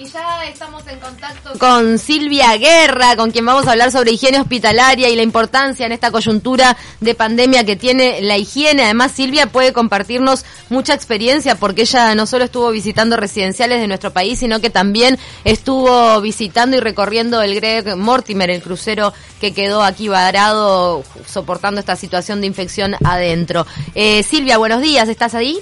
Y 0.00 0.06
ya 0.06 0.46
estamos 0.46 0.82
en 0.86 0.98
contacto 0.98 1.58
con 1.58 1.98
Silvia 1.98 2.56
Guerra, 2.56 3.16
con 3.16 3.32
quien 3.32 3.44
vamos 3.44 3.66
a 3.66 3.72
hablar 3.72 3.92
sobre 3.92 4.12
higiene 4.12 4.40
hospitalaria 4.40 5.10
y 5.10 5.14
la 5.14 5.22
importancia 5.22 5.84
en 5.84 5.92
esta 5.92 6.10
coyuntura 6.10 6.74
de 7.00 7.14
pandemia 7.14 7.66
que 7.66 7.76
tiene 7.76 8.22
la 8.22 8.38
higiene. 8.38 8.84
Además, 8.84 9.12
Silvia 9.12 9.48
puede 9.48 9.74
compartirnos 9.74 10.46
mucha 10.70 10.94
experiencia 10.94 11.56
porque 11.56 11.82
ella 11.82 12.14
no 12.14 12.24
solo 12.24 12.44
estuvo 12.46 12.70
visitando 12.70 13.18
residenciales 13.18 13.78
de 13.78 13.88
nuestro 13.88 14.10
país, 14.10 14.38
sino 14.38 14.58
que 14.62 14.70
también 14.70 15.18
estuvo 15.44 16.18
visitando 16.22 16.78
y 16.78 16.80
recorriendo 16.80 17.42
el 17.42 17.54
Greg 17.56 17.94
Mortimer, 17.98 18.48
el 18.48 18.62
crucero 18.62 19.12
que 19.38 19.52
quedó 19.52 19.82
aquí 19.82 20.08
varado 20.08 21.04
soportando 21.26 21.78
esta 21.78 21.96
situación 21.96 22.40
de 22.40 22.46
infección 22.46 22.96
adentro. 23.04 23.66
Eh, 23.94 24.22
Silvia, 24.22 24.56
buenos 24.56 24.80
días, 24.80 25.10
¿estás 25.10 25.34
ahí? 25.34 25.58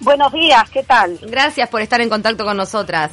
Buenos 0.00 0.34
días, 0.34 0.68
¿qué 0.68 0.82
tal? 0.82 1.18
Gracias 1.22 1.66
por 1.70 1.80
estar 1.80 2.02
en 2.02 2.10
contacto 2.10 2.44
con 2.44 2.58
nosotras. 2.58 3.10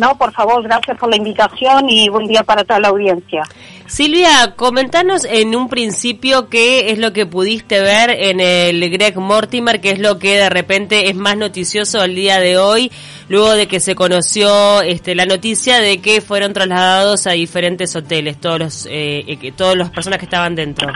No, 0.00 0.16
por 0.16 0.32
favor, 0.32 0.62
gracias 0.62 0.96
por 0.96 1.10
la 1.10 1.16
invitación 1.16 1.90
y 1.90 2.08
buen 2.08 2.26
día 2.26 2.42
para 2.42 2.64
toda 2.64 2.80
la 2.80 2.88
audiencia. 2.88 3.42
Silvia, 3.86 4.54
comentanos 4.56 5.26
en 5.26 5.54
un 5.54 5.68
principio 5.68 6.48
qué 6.48 6.90
es 6.90 6.98
lo 6.98 7.12
que 7.12 7.26
pudiste 7.26 7.82
ver 7.82 8.08
en 8.08 8.40
el 8.40 8.88
Greg 8.88 9.18
Mortimer, 9.18 9.78
qué 9.82 9.90
es 9.90 9.98
lo 9.98 10.18
que 10.18 10.38
de 10.38 10.48
repente 10.48 11.10
es 11.10 11.16
más 11.16 11.36
noticioso 11.36 12.02
el 12.02 12.14
día 12.14 12.40
de 12.40 12.56
hoy, 12.56 12.90
luego 13.28 13.52
de 13.52 13.68
que 13.68 13.78
se 13.78 13.94
conoció 13.94 14.80
este, 14.80 15.14
la 15.14 15.26
noticia 15.26 15.80
de 15.80 16.00
que 16.00 16.22
fueron 16.22 16.54
trasladados 16.54 17.26
a 17.26 17.32
diferentes 17.32 17.94
hoteles, 17.94 18.40
todos 18.40 18.58
los, 18.58 18.88
eh, 18.90 19.52
todas 19.54 19.76
las 19.76 19.90
personas 19.90 20.18
que 20.18 20.24
estaban 20.24 20.54
dentro. 20.54 20.90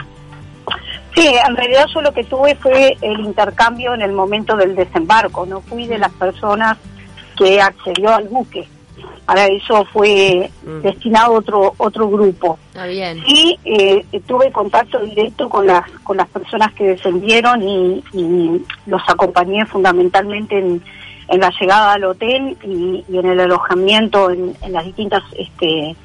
Sí, 1.13 1.27
en 1.47 1.55
realidad 1.55 1.85
yo 1.93 2.01
lo 2.01 2.11
que 2.11 2.23
tuve 2.23 2.55
fue 2.55 2.97
el 3.01 3.19
intercambio 3.19 3.93
en 3.93 4.01
el 4.01 4.13
momento 4.13 4.57
del 4.57 4.75
desembarco, 4.75 5.45
no 5.45 5.61
fui 5.61 5.85
de 5.85 5.99
las 5.99 6.11
personas 6.13 6.79
que 7.37 7.61
accedió 7.61 8.09
al 8.09 8.29
buque 8.29 8.67
para 9.25 9.47
eso 9.47 9.85
fue 9.85 10.49
mm. 10.63 10.81
destinado 10.81 11.33
otro 11.33 11.73
otro 11.77 12.09
grupo. 12.09 12.59
bien. 12.87 13.23
Y 13.25 13.57
eh, 13.65 14.05
tuve 14.27 14.51
contacto 14.51 14.99
directo 14.99 15.49
con 15.49 15.65
las 15.67 15.89
con 16.03 16.17
las 16.17 16.27
personas 16.29 16.73
que 16.73 16.85
descendieron 16.89 17.61
y, 17.61 18.03
los 18.85 19.01
acompañé 19.07 19.65
fundamentalmente 19.65 20.57
en, 20.57 20.81
en, 21.27 21.39
la 21.39 21.51
llegada 21.59 21.93
al 21.93 22.03
hotel 22.03 22.55
y, 22.63 23.03
en 23.11 23.25
el 23.25 23.39
alojamiento 23.39 24.29
en, 24.29 24.55
las 24.69 24.85
distintas 24.85 25.23
este 25.37 25.95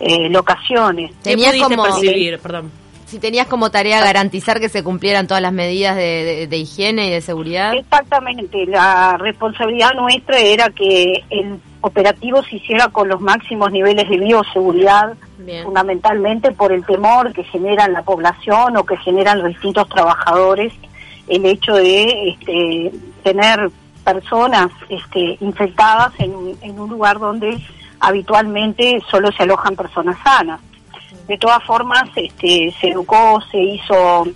eh, 0.00 0.28
locaciones. 0.30 1.12
Tenías 1.22 1.56
como 1.56 1.82
percibir, 1.82 2.38
perdón. 2.38 2.70
Si 3.08 3.18
tenías 3.18 3.46
como 3.46 3.70
tarea 3.70 4.00
garantizar 4.00 4.60
que 4.60 4.68
se 4.68 4.84
cumplieran 4.84 5.26
todas 5.26 5.42
las 5.42 5.52
medidas 5.52 5.96
de, 5.96 6.46
de 6.48 6.56
higiene 6.58 7.08
y 7.08 7.10
de 7.10 7.20
seguridad. 7.22 7.74
Exactamente, 7.74 8.66
la 8.66 9.16
responsabilidad 9.16 9.94
nuestra 9.94 10.38
era 10.38 10.68
que 10.68 11.24
el 11.30 11.58
operativo 11.80 12.42
se 12.44 12.56
hiciera 12.56 12.88
con 12.88 13.08
los 13.08 13.20
máximos 13.20 13.70
niveles 13.70 14.08
de 14.08 14.18
bioseguridad, 14.18 15.16
fundamentalmente 15.62 16.50
por 16.52 16.72
el 16.72 16.84
temor 16.84 17.32
que 17.32 17.44
generan 17.44 17.92
la 17.92 18.02
población 18.02 18.76
o 18.76 18.84
que 18.84 18.96
generan 18.98 19.38
los 19.38 19.48
distintos 19.48 19.88
trabajadores, 19.88 20.72
el 21.28 21.46
hecho 21.46 21.74
de 21.74 22.30
este, 22.30 22.92
tener 23.22 23.70
personas 24.04 24.70
este, 24.88 25.36
infectadas 25.40 26.12
en, 26.18 26.34
un 26.34 26.90
lugar 26.90 27.18
donde 27.18 27.58
habitualmente 28.00 29.00
solo 29.10 29.30
se 29.32 29.42
alojan 29.44 29.76
personas 29.76 30.18
sanas. 30.22 30.60
De 31.28 31.38
todas 31.38 31.62
formas, 31.64 32.04
este, 32.16 32.74
se 32.80 32.88
educó, 32.88 33.40
se 33.50 33.58
hizo 33.58 34.26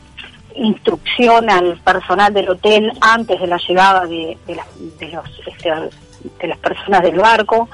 instrucción 0.54 1.48
al 1.48 1.78
personal 1.78 2.32
del 2.32 2.50
hotel 2.50 2.92
antes 3.00 3.40
de 3.40 3.46
la 3.46 3.56
llegada 3.56 4.06
de, 4.06 4.36
de, 4.46 4.54
los 5.08 5.24
este, 5.46 5.70
de 6.38 6.48
las 6.48 6.58
personas 6.58 7.02
del 7.02 7.18
barco. 7.18 7.68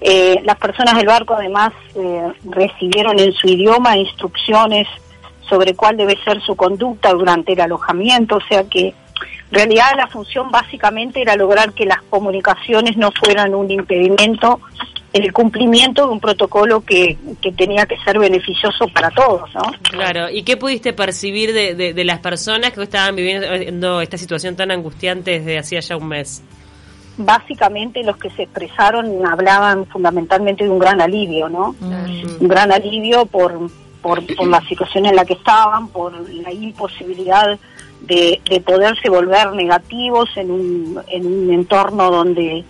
Eh, 0.00 0.40
las 0.44 0.56
personas 0.56 0.96
del 0.96 1.06
barco 1.06 1.34
además 1.34 1.72
eh, 1.96 2.32
recibieron 2.44 3.18
en 3.18 3.32
su 3.32 3.48
idioma 3.48 3.96
instrucciones 3.96 4.86
sobre 5.48 5.74
cuál 5.74 5.96
debe 5.96 6.16
ser 6.22 6.40
su 6.40 6.54
conducta 6.54 7.10
durante 7.12 7.54
el 7.54 7.60
alojamiento, 7.60 8.36
o 8.36 8.40
sea 8.48 8.64
que 8.64 8.94
en 9.50 9.54
realidad 9.56 9.90
la 9.96 10.06
función 10.06 10.50
básicamente 10.52 11.20
era 11.20 11.34
lograr 11.34 11.72
que 11.72 11.84
las 11.84 12.00
comunicaciones 12.02 12.96
no 12.96 13.10
fueran 13.10 13.54
un 13.54 13.68
impedimento 13.68 14.60
en 14.78 14.99
el 15.12 15.32
cumplimiento 15.32 16.06
de 16.06 16.12
un 16.12 16.20
protocolo 16.20 16.82
que, 16.82 17.18
que 17.42 17.52
tenía 17.52 17.84
que 17.86 17.96
ser 17.98 18.18
beneficioso 18.18 18.86
para 18.94 19.10
todos, 19.10 19.52
¿no? 19.54 19.62
Claro, 19.82 20.30
¿y 20.30 20.42
qué 20.42 20.56
pudiste 20.56 20.92
percibir 20.92 21.52
de, 21.52 21.74
de, 21.74 21.94
de 21.94 22.04
las 22.04 22.20
personas 22.20 22.70
que 22.72 22.82
estaban 22.82 23.16
viviendo 23.16 24.00
esta 24.00 24.16
situación 24.16 24.54
tan 24.54 24.70
angustiante 24.70 25.40
desde 25.40 25.58
hacía 25.58 25.80
ya 25.80 25.96
un 25.96 26.08
mes? 26.08 26.42
básicamente 27.24 28.02
los 28.02 28.16
que 28.16 28.30
se 28.30 28.42
expresaron 28.42 29.26
hablaban 29.26 29.86
fundamentalmente 29.86 30.64
de 30.64 30.70
un 30.70 30.78
gran 30.78 31.00
alivio, 31.00 31.48
¿no? 31.48 31.74
Un 32.40 32.48
gran 32.48 32.72
alivio 32.72 33.26
por, 33.26 33.70
por, 34.00 34.22
la 34.46 34.60
situación 34.62 35.06
en 35.06 35.16
la 35.16 35.24
que 35.24 35.34
estaban, 35.34 35.88
por 35.88 36.12
la 36.30 36.52
imposibilidad 36.52 37.58
de, 38.00 38.40
de 38.48 38.60
poderse 38.60 39.10
volver 39.10 39.52
negativos 39.52 40.30
en 40.36 40.50
un, 40.50 41.00
en 41.08 41.26
un 41.26 41.52
entorno 41.52 42.10
donde 42.10 42.64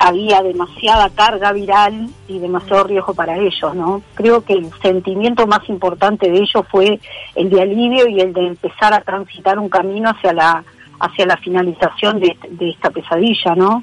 había 0.00 0.42
demasiada 0.42 1.10
carga 1.10 1.52
viral 1.52 2.08
y 2.26 2.38
demasiado 2.38 2.84
riesgo 2.84 3.12
para 3.12 3.36
ellos, 3.36 3.74
¿no? 3.74 4.02
Creo 4.14 4.42
que 4.42 4.54
el 4.54 4.70
sentimiento 4.80 5.46
más 5.46 5.68
importante 5.68 6.30
de 6.30 6.38
ellos 6.38 6.64
fue 6.70 6.98
el 7.34 7.50
de 7.50 7.60
alivio 7.60 8.08
y 8.08 8.18
el 8.18 8.32
de 8.32 8.46
empezar 8.46 8.94
a 8.94 9.02
transitar 9.02 9.58
un 9.58 9.68
camino 9.68 10.08
hacia 10.10 10.32
la 10.32 10.64
hacia 11.00 11.26
la 11.26 11.36
finalización 11.36 12.20
de, 12.20 12.36
esta 12.60 12.90
pesadilla, 12.90 13.54
¿no? 13.54 13.82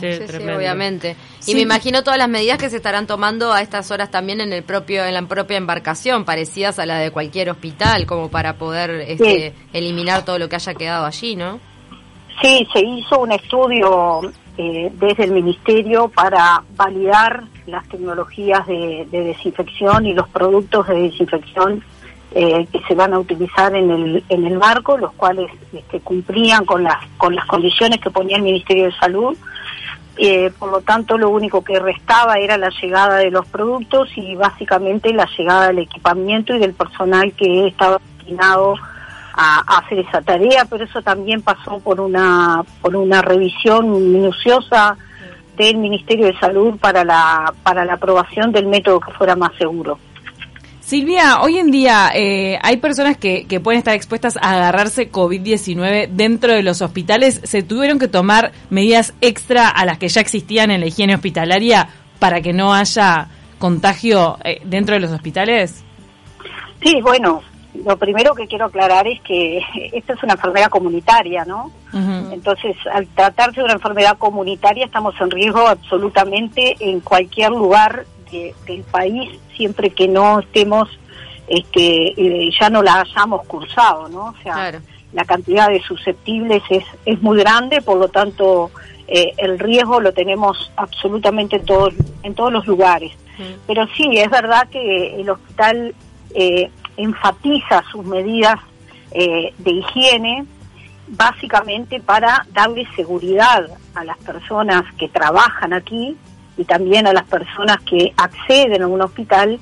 Sí, 0.00 0.06
obviamente. 0.54 1.16
Y 1.46 1.54
me 1.54 1.60
imagino 1.60 2.02
todas 2.02 2.18
las 2.18 2.28
medidas 2.28 2.56
que 2.56 2.70
se 2.70 2.76
estarán 2.76 3.06
tomando 3.06 3.52
a 3.52 3.60
estas 3.60 3.90
horas 3.90 4.10
también 4.10 4.40
en 4.40 4.52
el 4.52 4.62
propio 4.62 5.04
en 5.04 5.12
la 5.12 5.22
propia 5.22 5.58
embarcación, 5.58 6.24
parecidas 6.24 6.78
a 6.78 6.86
la 6.86 6.98
de 6.98 7.10
cualquier 7.10 7.50
hospital, 7.50 8.06
como 8.06 8.30
para 8.30 8.56
poder 8.56 8.90
este, 9.06 9.54
eliminar 9.72 10.24
todo 10.24 10.38
lo 10.38 10.48
que 10.48 10.56
haya 10.56 10.74
quedado 10.74 11.06
allí, 11.06 11.36
¿no? 11.36 11.60
Sí, 12.42 12.66
se 12.72 12.80
hizo 12.80 13.20
un 13.20 13.32
estudio 13.32 14.20
eh, 14.56 14.92
desde 14.94 15.24
el 15.24 15.32
ministerio 15.32 16.08
para 16.08 16.62
validar 16.76 17.44
las 17.66 17.88
tecnologías 17.88 18.66
de 18.66 19.06
desinfección 19.10 20.06
y 20.06 20.14
los 20.14 20.28
productos 20.28 20.86
de 20.88 21.00
desinfección 21.02 21.82
eh, 22.36 22.66
que 22.72 22.80
se 22.88 22.96
van 22.96 23.14
a 23.14 23.20
utilizar 23.20 23.76
en 23.76 23.92
el, 23.92 24.24
en 24.28 24.44
el 24.44 24.58
barco, 24.58 24.98
los 24.98 25.12
cuales 25.12 25.52
este, 25.72 26.00
cumplían 26.00 26.64
con 26.64 26.82
las, 26.82 26.96
con 27.16 27.32
las 27.32 27.46
condiciones 27.46 28.00
que 28.00 28.10
ponía 28.10 28.38
el 28.38 28.42
Ministerio 28.42 28.86
de 28.86 28.92
Salud. 28.96 29.36
Eh, 30.16 30.50
por 30.58 30.72
lo 30.72 30.80
tanto, 30.80 31.16
lo 31.16 31.30
único 31.30 31.62
que 31.62 31.78
restaba 31.78 32.38
era 32.38 32.58
la 32.58 32.70
llegada 32.70 33.18
de 33.18 33.30
los 33.30 33.46
productos 33.46 34.08
y 34.16 34.34
básicamente 34.34 35.12
la 35.12 35.28
llegada 35.38 35.68
del 35.68 35.78
equipamiento 35.78 36.56
y 36.56 36.58
del 36.58 36.74
personal 36.74 37.32
que 37.34 37.68
estaba 37.68 38.00
destinado 38.16 38.74
a, 39.36 39.78
hacer 39.78 39.98
esa 39.98 40.22
tarea, 40.22 40.64
pero 40.64 40.84
eso 40.84 41.02
también 41.02 41.42
pasó 41.42 41.78
por 41.80 42.00
una, 42.00 42.62
por 42.80 42.94
una 42.96 43.20
revisión 43.22 44.12
minuciosa 44.12 44.96
del 45.56 45.76
Ministerio 45.76 46.26
de 46.26 46.38
Salud 46.38 46.78
para 46.78 47.04
la, 47.04 47.52
para 47.62 47.84
la 47.84 47.94
aprobación 47.94 48.52
del 48.52 48.66
método 48.66 49.00
que 49.00 49.12
fuera 49.12 49.36
más 49.36 49.52
seguro. 49.56 49.98
Silvia, 50.80 51.40
hoy 51.40 51.58
en 51.58 51.70
día 51.70 52.10
eh, 52.14 52.58
hay 52.62 52.76
personas 52.76 53.16
que, 53.16 53.46
que, 53.46 53.58
pueden 53.58 53.78
estar 53.78 53.94
expuestas 53.94 54.36
a 54.36 54.52
agarrarse 54.52 55.10
COVID-19 55.10 56.08
dentro 56.10 56.52
de 56.52 56.62
los 56.62 56.82
hospitales. 56.82 57.40
¿Se 57.44 57.62
tuvieron 57.62 57.98
que 57.98 58.06
tomar 58.06 58.52
medidas 58.68 59.14
extra 59.22 59.68
a 59.68 59.86
las 59.86 59.98
que 59.98 60.08
ya 60.08 60.20
existían 60.20 60.70
en 60.70 60.80
la 60.80 60.86
higiene 60.86 61.14
hospitalaria 61.14 61.88
para 62.18 62.42
que 62.42 62.52
no 62.52 62.74
haya 62.74 63.28
contagio 63.58 64.36
eh, 64.44 64.60
dentro 64.64 64.94
de 64.94 65.00
los 65.00 65.10
hospitales? 65.10 65.82
Sí, 66.82 67.00
bueno, 67.00 67.40
lo 67.74 67.96
primero 67.96 68.34
que 68.34 68.46
quiero 68.46 68.66
aclarar 68.66 69.06
es 69.06 69.20
que 69.22 69.60
esta 69.92 70.12
es 70.14 70.22
una 70.22 70.34
enfermedad 70.34 70.68
comunitaria, 70.68 71.44
¿no? 71.44 71.70
Entonces, 72.32 72.76
al 72.92 73.06
tratarse 73.06 73.60
de 73.60 73.64
una 73.64 73.74
enfermedad 73.74 74.18
comunitaria, 74.18 74.84
estamos 74.84 75.14
en 75.20 75.30
riesgo 75.30 75.60
absolutamente 75.68 76.74
en 76.80 76.98
cualquier 76.98 77.50
lugar 77.50 78.04
del 78.66 78.82
país 78.90 79.30
siempre 79.56 79.90
que 79.90 80.08
no 80.08 80.40
estemos, 80.40 80.88
este, 81.46 82.08
eh, 82.20 82.50
ya 82.58 82.68
no 82.68 82.82
la 82.82 83.02
hayamos 83.02 83.46
cursado, 83.46 84.08
¿no? 84.08 84.26
O 84.26 84.34
sea, 84.42 84.80
la 85.12 85.24
cantidad 85.24 85.68
de 85.68 85.80
susceptibles 85.82 86.62
es, 86.70 86.84
es 87.06 87.22
muy 87.22 87.38
grande, 87.38 87.80
por 87.80 87.98
lo 87.98 88.08
tanto, 88.08 88.72
eh, 89.06 89.32
el 89.36 89.58
riesgo 89.58 90.00
lo 90.00 90.12
tenemos 90.12 90.72
absolutamente 90.76 91.56
en 91.56 91.64
todos, 91.64 91.94
en 92.22 92.34
todos 92.34 92.52
los 92.52 92.66
lugares. 92.66 93.12
Pero 93.66 93.86
sí, 93.96 94.08
es 94.16 94.30
verdad 94.30 94.68
que 94.68 95.20
el 95.20 95.28
hospital 95.28 95.94
eh, 96.34 96.70
enfatiza 96.96 97.82
sus 97.90 98.04
medidas 98.04 98.56
de 99.12 99.70
higiene, 99.70 100.44
básicamente 101.06 102.00
para 102.00 102.46
darle 102.52 102.86
seguridad 102.96 103.66
a 103.94 104.04
las 104.04 104.18
personas 104.18 104.82
que 104.98 105.08
trabajan 105.08 105.72
aquí 105.72 106.16
y 106.56 106.64
también 106.64 107.06
a 107.06 107.12
las 107.12 107.24
personas 107.24 107.78
que 107.82 108.12
acceden 108.16 108.82
a 108.82 108.86
un 108.86 109.02
hospital 109.02 109.58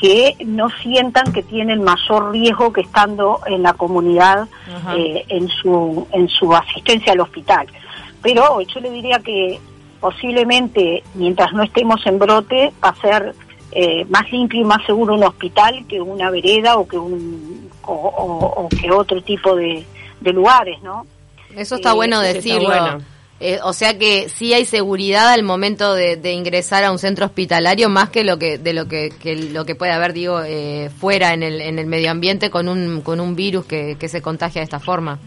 que 0.00 0.36
no 0.44 0.68
sientan 0.82 1.32
que 1.32 1.42
tienen 1.42 1.82
mayor 1.82 2.32
riesgo 2.32 2.72
que 2.72 2.82
estando 2.82 3.40
en 3.46 3.62
la 3.62 3.72
comunidad 3.72 4.46
eh, 4.94 5.24
en 5.28 5.48
su 5.48 6.06
en 6.12 6.28
su 6.28 6.54
asistencia 6.54 7.12
al 7.12 7.20
hospital. 7.20 7.66
Pero 8.22 8.60
yo 8.60 8.80
le 8.80 8.90
diría 8.90 9.20
que 9.20 9.58
posiblemente 10.00 11.02
mientras 11.14 11.52
no 11.52 11.62
estemos 11.62 12.06
en 12.06 12.18
brote 12.18 12.72
va 12.84 12.90
a 12.90 12.96
ser 12.96 13.34
eh, 13.72 14.04
más 14.06 14.30
limpio 14.30 14.60
y 14.60 14.64
más 14.64 14.84
seguro 14.86 15.14
un 15.14 15.24
hospital 15.24 15.84
que 15.88 16.00
una 16.00 16.30
vereda 16.30 16.76
o 16.76 16.86
que 16.86 16.98
un 16.98 17.68
o, 17.82 18.68
que 18.80 18.90
otro 18.90 19.22
tipo 19.22 19.54
de, 19.54 19.84
lugares, 20.22 20.82
¿no? 20.82 21.06
Eso 21.54 21.76
está 21.76 21.92
bueno 21.92 22.20
decirlo. 22.20 23.00
Eh, 23.38 23.58
o 23.62 23.74
sea 23.74 23.98
que 23.98 24.30
sí 24.30 24.54
hay 24.54 24.64
seguridad 24.64 25.28
al 25.28 25.42
momento 25.42 25.94
de, 25.94 26.32
ingresar 26.32 26.84
a 26.84 26.90
un 26.90 26.98
centro 26.98 27.26
hospitalario 27.26 27.90
más 27.90 28.08
que 28.08 28.24
lo 28.24 28.38
que 28.38 28.56
de 28.56 28.72
lo 28.72 28.88
que, 28.88 29.12
lo 29.52 29.66
que 29.66 29.74
puede 29.74 29.92
haber 29.92 30.14
digo 30.14 30.40
eh, 30.42 30.90
fuera 30.98 31.34
en 31.34 31.42
el, 31.42 31.60
en 31.60 31.78
el 31.78 31.86
medio 31.86 32.10
ambiente 32.10 32.50
con 32.50 32.66
un 32.66 33.02
con 33.02 33.20
un 33.20 33.36
virus 33.36 33.66
que, 33.66 33.96
se 34.08 34.22
contagia 34.22 34.60
de 34.60 34.64
esta 34.64 34.80
forma. 34.80 35.18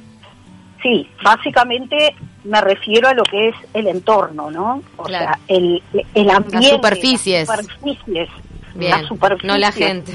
Sí, 0.81 1.09
básicamente 1.23 2.15
me 2.43 2.61
refiero 2.61 3.09
a 3.09 3.13
lo 3.13 3.23
que 3.23 3.49
es 3.49 3.55
el 3.73 3.87
entorno, 3.87 4.49
¿no? 4.49 4.81
O 4.97 5.07
sea, 5.07 5.37
el, 5.47 5.83
el 6.13 6.29
ambiente. 6.29 6.67
Las 6.67 6.75
superficies. 6.75 7.47
Las 7.47 7.65
superficies. 7.65 8.29
Bien, 8.75 9.05
no 9.43 9.57
la 9.57 9.71
gente. 9.71 10.13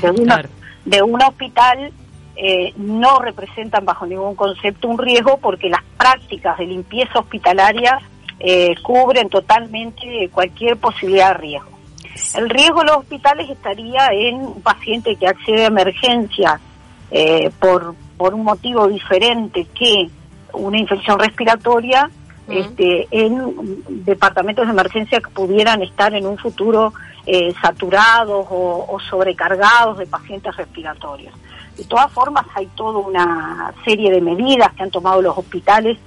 de 0.84 1.02
un 1.02 1.22
hospital 1.22 1.92
eh, 2.36 2.72
no 2.76 3.20
representan 3.20 3.84
bajo 3.84 4.06
ningún 4.06 4.34
concepto 4.34 4.88
un 4.88 4.98
riesgo 4.98 5.38
porque 5.38 5.68
las 5.68 5.82
prácticas 5.96 6.58
de 6.58 6.66
limpieza 6.66 7.20
hospitalaria 7.20 8.00
eh, 8.40 8.74
cubren 8.82 9.28
totalmente 9.28 10.28
cualquier 10.32 10.76
posibilidad 10.76 11.28
de 11.28 11.34
riesgo. 11.34 11.70
El 12.36 12.48
riesgo 12.48 12.80
de 12.80 12.86
los 12.86 12.96
hospitales 12.98 13.50
estaría 13.50 14.08
en 14.12 14.36
un 14.36 14.62
paciente 14.62 15.16
que 15.16 15.28
accede 15.28 15.64
a 15.64 15.66
emergencia 15.66 16.60
eh, 17.10 17.50
por, 17.60 17.94
por 18.16 18.34
un 18.34 18.44
motivo 18.44 18.88
diferente 18.88 19.66
que 19.78 20.08
una 20.54 20.78
infección 20.78 21.18
respiratoria 21.18 22.10
este, 22.48 23.08
en 23.10 23.82
departamentos 24.04 24.66
de 24.66 24.72
emergencia 24.72 25.20
que 25.20 25.30
pudieran 25.30 25.82
estar 25.82 26.14
en 26.14 26.26
un 26.26 26.36
futuro 26.38 26.92
saturados 27.62 28.46
o 28.50 28.98
sobrecargados 29.08 29.96
de 29.96 30.06
pacientes 30.06 30.54
respiratorios. 30.56 31.32
De 31.76 31.84
todas 31.84 32.10
formas, 32.12 32.46
hay 32.54 32.66
toda 32.74 32.98
una 32.98 33.72
serie 33.84 34.10
de 34.10 34.20
medidas 34.20 34.72
que 34.74 34.82
han 34.84 34.90
tomado 34.90 35.20
los 35.20 35.36
hospitales 35.36 35.98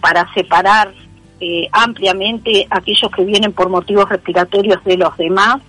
para 0.00 0.30
separar 0.34 0.92
eh, 1.40 1.68
ampliamente 1.72 2.66
aquellos 2.68 3.10
que 3.10 3.24
vienen 3.24 3.52
por 3.52 3.70
motivos 3.70 4.08
respiratorios 4.08 4.84
de 4.84 4.98
los 4.98 5.16
demás, 5.16 5.62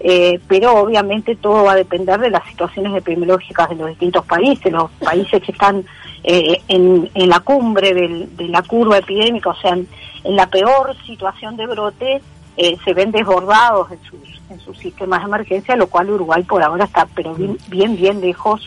eh, 0.00 0.40
pero 0.46 0.76
obviamente 0.76 1.34
todo 1.36 1.64
va 1.64 1.72
a 1.72 1.76
depender 1.76 2.20
de 2.20 2.30
las 2.30 2.46
situaciones 2.48 2.94
epidemiológicas 2.94 3.68
de 3.70 3.76
los 3.76 3.88
distintos 3.88 4.24
países. 4.24 4.72
Los 4.72 4.90
países 4.92 5.42
que 5.42 5.52
están 5.52 5.84
eh, 6.24 6.60
en, 6.68 7.10
la 7.14 7.40
cumbre 7.40 7.94
de 7.94 8.48
la 8.48 8.62
curva 8.62 8.98
epidémica, 8.98 9.50
o 9.50 9.56
sea, 9.56 9.72
en, 9.72 9.86
la 10.24 10.46
peor 10.46 10.96
situación 11.04 11.56
de 11.56 11.66
brote, 11.66 12.22
se 12.56 12.94
ven 12.94 13.10
desbordados 13.10 13.90
en 13.90 14.02
sus, 14.04 14.40
en 14.50 14.60
sus 14.60 14.78
sistemas 14.78 15.20
de 15.20 15.26
emergencia, 15.26 15.74
lo 15.74 15.88
cual 15.88 16.10
Uruguay 16.10 16.42
por 16.42 16.62
ahora 16.62 16.84
está, 16.84 17.08
pero 17.14 17.34
bien, 17.34 17.58
bien, 17.68 17.96
bien 17.96 18.20
lejos 18.20 18.62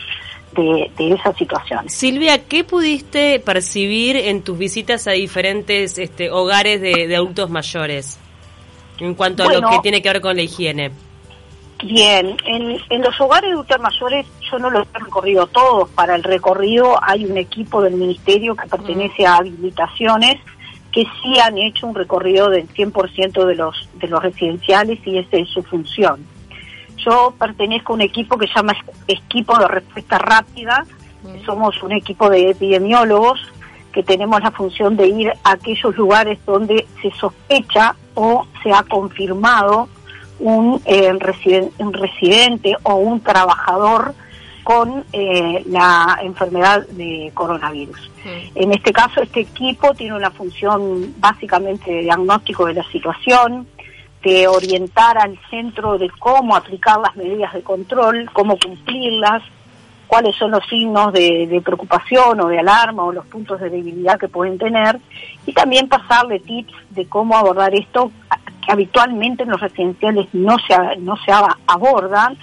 de, 0.56 1.14
esa 1.14 1.32
situación. 1.34 1.88
Silvia, 1.88 2.44
¿qué 2.44 2.64
pudiste 2.64 3.40
percibir 3.40 4.16
en 4.16 4.42
tus 4.42 4.58
visitas 4.58 5.06
a 5.06 5.12
diferentes 5.12 5.98
este, 5.98 6.30
hogares 6.30 6.80
de, 6.80 7.14
adultos 7.14 7.50
mayores 7.50 8.18
en 8.98 9.14
cuanto 9.14 9.44
a 9.44 9.52
lo 9.52 9.68
que 9.68 9.78
tiene 9.82 10.02
que 10.02 10.08
ver 10.08 10.20
con 10.20 10.36
la 10.36 10.42
higiene? 10.42 10.90
Bien, 11.82 12.36
en, 12.46 13.02
los 13.02 13.20
hogares 13.20 13.50
de 13.50 13.52
adultos 13.52 13.80
mayores 13.80 14.26
yo 14.50 14.58
no 14.58 14.70
los 14.70 14.86
he 14.94 14.98
recorrido 14.98 15.46
todos. 15.46 15.90
Para 15.90 16.14
el 16.14 16.22
recorrido 16.22 16.98
hay 17.02 17.26
un 17.26 17.36
equipo 17.36 17.82
del 17.82 17.94
ministerio 17.94 18.56
que 18.56 18.66
pertenece 18.66 19.26
a 19.26 19.36
habilitaciones 19.36 20.36
que 20.90 21.04
sí 21.22 21.38
han 21.38 21.58
hecho 21.58 21.86
un 21.86 21.94
recorrido 21.94 22.48
del 22.48 22.66
100% 22.68 23.44
de 23.44 23.54
los, 23.54 23.88
de 23.94 24.08
los 24.08 24.22
residenciales 24.22 24.98
y 25.06 25.18
esa 25.18 25.36
es 25.36 25.48
su 25.50 25.62
función. 25.62 26.24
Yo 26.96 27.34
pertenezco 27.38 27.92
a 27.92 27.96
un 27.96 28.00
equipo 28.00 28.38
que 28.38 28.46
se 28.46 28.54
llama 28.54 28.74
Equipo 29.06 29.58
de 29.58 29.68
Respuesta 29.68 30.16
Rápida. 30.16 30.86
Somos 31.44 31.82
un 31.82 31.92
equipo 31.92 32.30
de 32.30 32.50
epidemiólogos 32.50 33.38
que 33.92 34.02
tenemos 34.02 34.40
la 34.40 34.50
función 34.50 34.96
de 34.96 35.08
ir 35.08 35.32
a 35.44 35.52
aquellos 35.52 35.94
lugares 35.96 36.38
donde 36.46 36.86
se 37.02 37.10
sospecha 37.12 37.94
o 38.14 38.46
se 38.62 38.72
ha 38.72 38.82
confirmado 38.82 39.88
un, 40.38 40.80
eh, 40.84 41.12
residente 41.18 42.76
o 42.82 42.96
un 42.96 43.20
trabajador 43.20 44.14
con 44.62 45.04
eh, 45.12 45.62
la 45.66 46.18
enfermedad 46.22 46.86
de 46.88 47.30
coronavirus. 47.34 48.10
En 48.56 48.72
este 48.72 48.92
caso, 48.92 49.22
este 49.22 49.40
equipo 49.40 49.94
tiene 49.94 50.16
una 50.16 50.32
función 50.32 51.14
básicamente 51.18 51.92
de 51.92 52.00
diagnóstico 52.02 52.66
de 52.66 52.74
la 52.74 52.82
situación, 52.90 53.68
de 54.24 54.48
orientar 54.48 55.18
al 55.18 55.38
centro 55.50 55.98
de 55.98 56.10
cómo 56.18 56.56
aplicar 56.56 56.98
las 56.98 57.14
medidas 57.14 57.54
de 57.54 57.62
control, 57.62 58.28
cómo 58.32 58.58
cumplirlas, 58.58 59.44
cuáles 60.06 60.34
son 60.36 60.50
los 60.52 60.66
signos 60.66 61.12
de, 61.12 61.60
preocupación 61.64 62.40
o 62.40 62.48
de 62.48 62.58
alarma 62.58 63.04
o 63.04 63.12
los 63.12 63.26
puntos 63.26 63.60
de 63.60 63.70
debilidad 63.70 64.18
que 64.18 64.28
pueden 64.28 64.58
tener 64.58 64.98
y 65.46 65.52
también 65.52 65.88
pasarle 65.88 66.40
tips 66.40 66.74
de 66.90 67.06
cómo 67.06 67.36
abordar 67.36 67.74
esto 67.74 68.10
que 68.66 68.72
habitualmente 68.72 69.44
en 69.44 69.50
los 69.50 69.60
residenciales 69.60 70.26
no 70.32 70.56
se, 70.66 70.74
no 70.98 71.16
se 71.24 71.32
abordan 71.66 72.36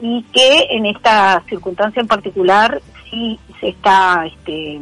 y 0.00 0.22
que 0.32 0.66
en 0.70 0.86
esta 0.86 1.42
circunstancia 1.48 2.00
en 2.00 2.06
particular 2.06 2.80
sí 3.10 3.38
se 3.60 3.70
está 3.70 4.24
este, 4.26 4.80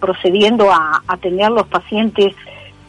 procediendo 0.00 0.72
a 0.72 1.02
atender 1.06 1.50
los 1.50 1.66
pacientes 1.66 2.34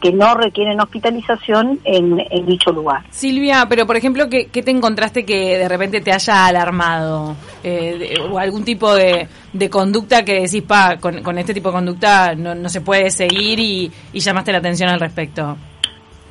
que 0.04 0.12
no 0.12 0.34
requieren 0.34 0.78
hospitalización 0.80 1.80
en, 1.82 2.18
dicho 2.44 2.70
lugar. 2.72 3.02
Silvia, 3.08 3.64
pero 3.66 3.86
por 3.86 3.96
ejemplo, 3.96 4.28
¿qué, 4.28 4.44
te 4.46 4.70
encontraste 4.70 5.24
que 5.24 5.56
de 5.56 5.66
repente 5.66 6.02
te 6.02 6.12
haya 6.12 6.44
alarmado? 6.44 7.34
Eh, 7.62 8.14
¿O 8.30 8.38
algún 8.38 8.64
tipo 8.64 8.94
de, 8.94 9.28
conducta 9.70 10.22
que 10.22 10.42
decís, 10.42 10.62
pa, 10.62 10.98
con, 10.98 11.38
este 11.38 11.54
tipo 11.54 11.70
de 11.70 11.74
conducta 11.74 12.34
no, 12.34 12.68
se 12.68 12.82
puede 12.82 13.10
seguir 13.10 13.58
y, 13.58 13.90
llamaste 14.12 14.52
la 14.52 14.58
atención 14.58 14.90
al 14.90 15.00
respecto? 15.00 15.56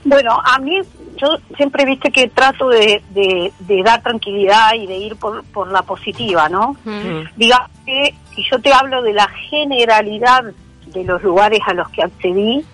Bueno, 0.06 0.42
a 0.44 0.60
mí 0.60 0.80
yo 1.18 1.38
siempre 1.56 1.86
viste 1.86 2.12
que 2.12 2.28
trato 2.30 2.70
de, 2.70 3.02
dar 3.84 4.02
tranquilidad 4.02 4.74
y 4.76 4.88
de 4.88 4.98
ir 4.98 5.16
por, 5.16 5.44
por 5.46 5.72
la 5.72 5.82
positiva, 5.84 6.50
¿no? 6.50 6.76
Digamos 7.36 7.70
que 7.86 8.14
si 8.36 8.44
yo 8.50 8.60
te 8.60 8.74
hablo 8.74 9.02
de 9.02 9.14
la 9.14 9.28
generalidad 9.50 10.44
de 10.88 11.04
los 11.04 11.24
lugares 11.24 11.60
a 11.66 11.74
los 11.74 11.90
que 11.90 12.04
accedí, 12.04 12.66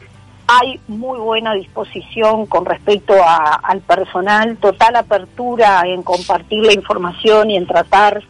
hay 0.52 0.80
muy 0.88 1.20
buena 1.20 1.54
disposición 1.54 2.48
con 2.48 2.66
respecto 2.66 3.14
al 3.24 3.82
personal, 3.82 4.58
total 4.58 4.96
apertura 4.96 5.84
en 5.86 6.02
compartir 6.02 6.66
la 6.66 6.74
información 6.74 7.52
y 7.52 7.58
en 7.58 7.68
tratar 7.68 8.24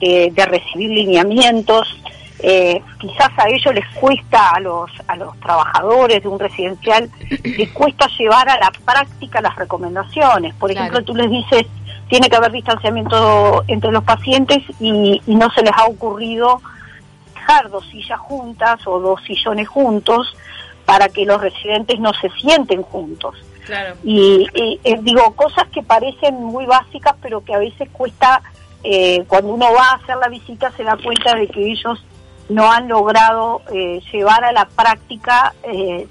eh, 0.00 0.30
de 0.30 0.44
recibir 0.44 0.90
lineamientos. 0.90 1.96
Eh, 2.44 2.82
quizás 2.98 3.30
a 3.36 3.48
ellos 3.48 3.72
les 3.72 3.86
cuesta, 3.94 4.50
a 4.50 4.60
los, 4.60 4.90
a 5.06 5.16
los 5.16 5.38
trabajadores 5.38 6.22
de 6.22 6.28
un 6.28 6.38
residencial, 6.38 7.08
les 7.44 7.70
cuesta 7.70 8.08
llevar 8.18 8.48
a 8.48 8.58
la 8.58 8.72
práctica 8.84 9.40
las 9.40 9.54
recomendaciones. 9.56 10.54
Por 10.54 10.70
ejemplo, 10.70 11.02
tú 11.04 11.14
les 11.14 11.30
dices, 11.30 11.66
tiene 12.08 12.28
que 12.28 12.36
haber 12.36 12.52
distanciamiento 12.52 13.62
entre 13.68 13.92
los 13.92 14.04
pacientes 14.04 14.62
y, 14.80 15.22
y 15.26 15.34
no 15.36 15.50
se 15.52 15.62
les 15.62 15.72
ha 15.76 15.84
ocurrido 15.86 16.60
dejar 17.34 17.70
dos 17.70 17.86
sillas 17.90 18.18
juntas 18.20 18.86
o 18.86 19.00
dos 19.00 19.22
sillones 19.24 19.68
juntos 19.68 20.34
para 20.84 21.08
que 21.08 21.24
los 21.24 21.40
residentes 21.40 21.98
no 22.00 22.12
se 22.14 22.28
sienten 22.30 22.82
juntos. 22.82 23.36
Y, 24.02 24.46
eh, 24.54 24.98
digo, 25.02 25.34
cosas 25.34 25.68
que 25.68 25.82
parecen 25.82 26.34
muy 26.34 26.66
básicas, 26.66 27.14
pero 27.22 27.44
que 27.44 27.54
a 27.54 27.58
veces 27.58 27.88
cuesta, 27.92 28.42
eh, 28.82 29.24
cuando 29.28 29.52
uno 29.52 29.66
va 29.72 29.90
a 29.90 29.94
hacer 29.94 30.16
la 30.16 30.28
visita, 30.28 30.70
se 30.72 30.82
da 30.82 30.96
cuenta 30.96 31.34
de 31.36 31.46
que 31.46 31.70
ellos 31.70 32.04
no 32.52 32.70
han 32.70 32.88
logrado 32.88 33.62
eh, 33.72 34.00
llevar 34.12 34.44
a 34.44 34.52
la 34.52 34.66
práctica 34.66 35.54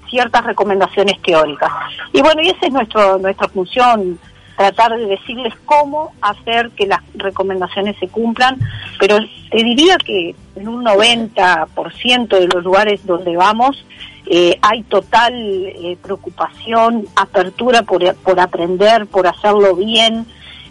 ciertas 0.08 0.44
recomendaciones 0.44 1.20
teóricas. 1.22 1.70
Y 2.12 2.20
bueno, 2.20 2.42
y 2.42 2.48
esa 2.48 2.66
es 2.66 2.72
nuestra 2.72 3.48
función, 3.48 4.18
tratar 4.56 4.96
de 4.96 5.06
decirles 5.06 5.54
cómo 5.64 6.12
hacer 6.20 6.70
que 6.70 6.86
las 6.86 7.00
recomendaciones 7.14 7.96
se 7.98 8.08
cumplan, 8.08 8.58
pero 8.98 9.18
te 9.50 9.64
diría 9.64 9.96
que 9.98 10.34
en 10.56 10.68
un 10.68 10.84
90% 10.84 12.28
de 12.28 12.48
los 12.48 12.62
lugares 12.62 13.04
donde 13.06 13.36
vamos, 13.36 13.84
eh, 14.26 14.58
hay 14.62 14.82
total 14.84 15.34
eh, 15.34 15.96
preocupación, 16.00 17.06
apertura 17.16 17.82
por, 17.82 18.02
aprender, 18.40 19.06
por 19.06 19.26
hacerlo 19.26 19.74
bien. 19.74 20.26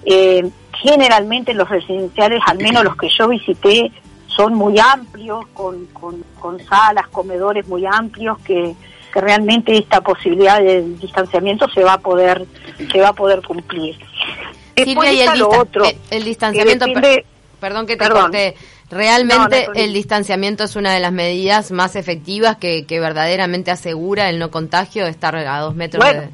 Eh, 0.05 0.49
generalmente 0.81 1.53
los 1.53 1.69
residenciales, 1.69 2.41
al 2.47 2.57
menos 2.57 2.83
los 2.83 2.95
que 2.95 3.09
yo 3.09 3.27
visité, 3.27 3.91
son 4.35 4.53
muy 4.53 4.79
amplios, 4.79 5.45
con, 5.53 5.85
con, 5.93 6.59
salas, 6.65 7.07
comedores 7.09 7.67
muy 7.67 7.85
amplios, 7.85 8.37
que, 8.39 8.75
realmente 9.13 9.77
esta 9.77 9.99
posibilidad 9.99 10.61
de 10.61 10.83
distanciamiento 10.95 11.67
se 11.69 11.83
va 11.83 11.93
a 11.93 11.97
poder, 11.97 12.45
se 12.89 13.01
va 13.01 13.09
a 13.09 13.13
poder 13.13 13.41
cumplir. 13.41 13.97
Silvia, 14.77 15.11
y 15.11 15.19
el, 15.19 15.41
otro, 15.41 15.83
el, 16.09 16.23
distanciamiento, 16.23 16.85
perdón 17.59 17.85
que 17.85 17.97
te 17.97 18.09
corté, 18.09 18.55
Realmente 18.91 19.69
el 19.73 19.93
distanciamiento 19.93 20.65
es 20.65 20.75
una 20.75 20.93
de 20.93 20.99
las 20.99 21.13
medidas 21.13 21.71
más 21.71 21.95
efectivas 21.95 22.57
que, 22.57 22.85
verdaderamente 22.89 23.71
asegura 23.71 24.29
el 24.29 24.37
no 24.37 24.51
contagio, 24.51 25.05
de 25.05 25.11
estar 25.11 25.33
a 25.33 25.59
dos 25.59 25.75
metros 25.75 26.03
de... 26.03 26.29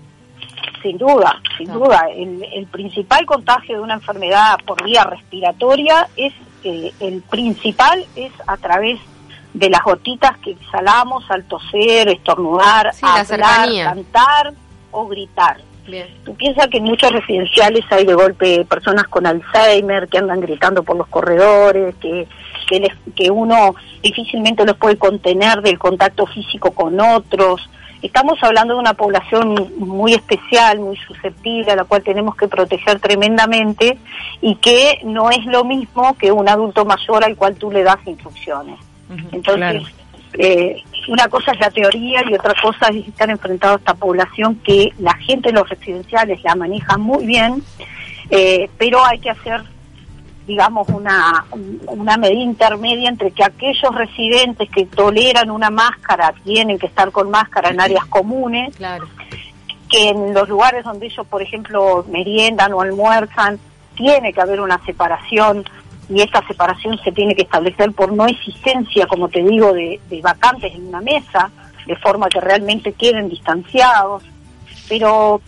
sin 0.82 0.98
duda, 0.98 1.40
sin 1.56 1.72
duda. 1.72 2.08
El, 2.16 2.66
principal 2.72 3.28
contagio 3.28 3.76
de 3.76 3.82
una 3.84 3.94
enfermedad 3.94 4.58
por 4.66 4.84
vía 4.84 5.04
respiratoria 5.04 6.08
es, 6.16 6.34
eh, 6.70 6.94
el 7.00 7.22
principal 7.22 8.06
es 8.16 8.32
a 8.46 8.58
través 8.58 9.00
de 9.54 9.70
las 9.70 9.82
gotitas 9.84 10.38
que 10.40 10.52
exhalamos 10.52 11.30
al 11.32 11.44
toser, 11.46 12.10
estornudar, 12.10 12.92
hablar, 13.02 13.70
cantar 13.84 14.54
o 14.92 15.08
gritar. 15.08 15.58
Tú 16.26 16.36
piensas 16.36 16.68
que 16.68 16.80
en 16.80 16.84
muchos 16.84 17.12
residenciales 17.12 17.86
hay 17.90 18.06
de 18.06 18.14
golpe 18.14 18.66
personas 18.66 19.08
con 19.08 19.26
Alzheimer 19.26 20.10
que 20.10 20.18
andan 20.18 20.42
gritando 20.42 20.84
por 20.84 20.98
los 20.98 21.08
corredores, 21.08 21.96
que, 21.96 22.28
que, 22.68 22.92
que 23.16 23.32
uno 23.32 23.74
difícilmente 24.04 24.66
los 24.66 24.76
puede 24.76 24.98
contener 24.98 25.62
del 25.62 25.80
contacto 25.80 26.26
físico 26.26 26.72
con 26.72 27.00
otros. 27.00 27.70
Estamos 28.02 28.38
hablando 28.44 28.76
de 28.76 28.80
una 28.80 28.94
población 28.94 29.74
muy 29.78 30.14
especial, 30.14 30.80
muy 30.80 30.98
susceptible, 30.98 31.72
a 31.72 31.76
la 31.76 31.84
cual 31.84 32.04
tenemos 32.04 32.36
que 32.36 32.48
proteger 32.48 33.00
tremendamente 33.00 33.98
y 34.42 34.56
que 34.56 35.00
no 35.04 35.32
es 35.32 35.44
lo 35.46 35.64
mismo 35.64 36.16
que 36.18 36.32
un 36.32 36.48
adulto 36.48 36.86
mayor 36.86 37.24
al 37.24 37.36
cual 37.36 37.56
tú 37.56 37.72
le 37.72 37.84
das 37.84 37.98
instrucciones. 38.06 38.80
Entonces, 39.32 39.84
eh, 40.34 40.84
una 41.08 41.28
cosa 41.28 41.54
es 41.54 41.60
la 41.60 41.72
teoría 41.72 42.22
y 42.30 42.34
otra 42.34 42.54
cosa 42.62 42.88
es 42.90 43.08
estar 43.08 43.30
enfrentado 43.30 43.76
a 43.76 43.78
esta 43.78 43.94
población 43.94 44.56
que 44.64 44.92
la 45.00 45.16
gente 45.16 45.50
en 45.50 45.56
los 45.56 45.68
residenciales 45.68 46.44
la 46.44 46.56
maneja 46.56 46.98
muy 46.98 47.26
bien, 47.26 47.64
eh, 48.30 48.70
pero 48.78 49.04
hay 49.04 49.20
que 49.20 49.30
hacer 49.30 49.64
digamos, 50.48 50.88
una, 50.88 51.46
una 51.88 52.16
medida 52.16 52.42
intermedia 52.42 53.10
entre 53.10 53.32
que 53.32 53.44
aquellos 53.44 53.94
residentes 53.94 54.70
que 54.70 54.86
toleran 54.86 55.52
una 55.52 55.70
máscara 55.70 56.34
tienen 56.46 56.80
que 56.80 56.88
estar 56.88 57.12
con 57.12 57.30
máscara 57.30 57.70
en 57.70 57.82
áreas 57.82 58.06
comunes, 58.06 58.74
que 59.90 60.10
en 60.10 60.34
los 60.34 60.48
lugares 60.48 60.86
donde 60.86 61.08
ellos, 61.08 61.28
por 61.28 61.42
ejemplo, 61.42 62.06
meriendan 62.10 62.74
o 62.74 62.82
almuerzan, 62.82 63.60
tiene 63.96 64.32
que 64.32 64.42
haber 64.42 64.62
una 64.62 64.80
separación 64.86 65.66
y 66.10 66.22
esta 66.22 66.46
separación 66.48 66.98
se 67.04 67.12
tiene 67.12 67.36
que 67.36 67.42
establecer 67.42 67.92
por 67.92 68.14
no 68.14 68.26
existencia, 68.26 69.06
como 69.08 69.28
te 69.28 69.44
digo, 69.44 69.74
de, 69.74 70.00
de 70.10 70.22
vacantes 70.22 70.74
en 70.74 70.88
una 70.88 71.02
mesa, 71.02 71.52
de 71.86 71.96
forma 71.98 72.30
que 72.30 72.40
realmente 72.40 72.94
queden 72.94 73.28
distanciados. 73.28 74.24
Pero 74.88 75.42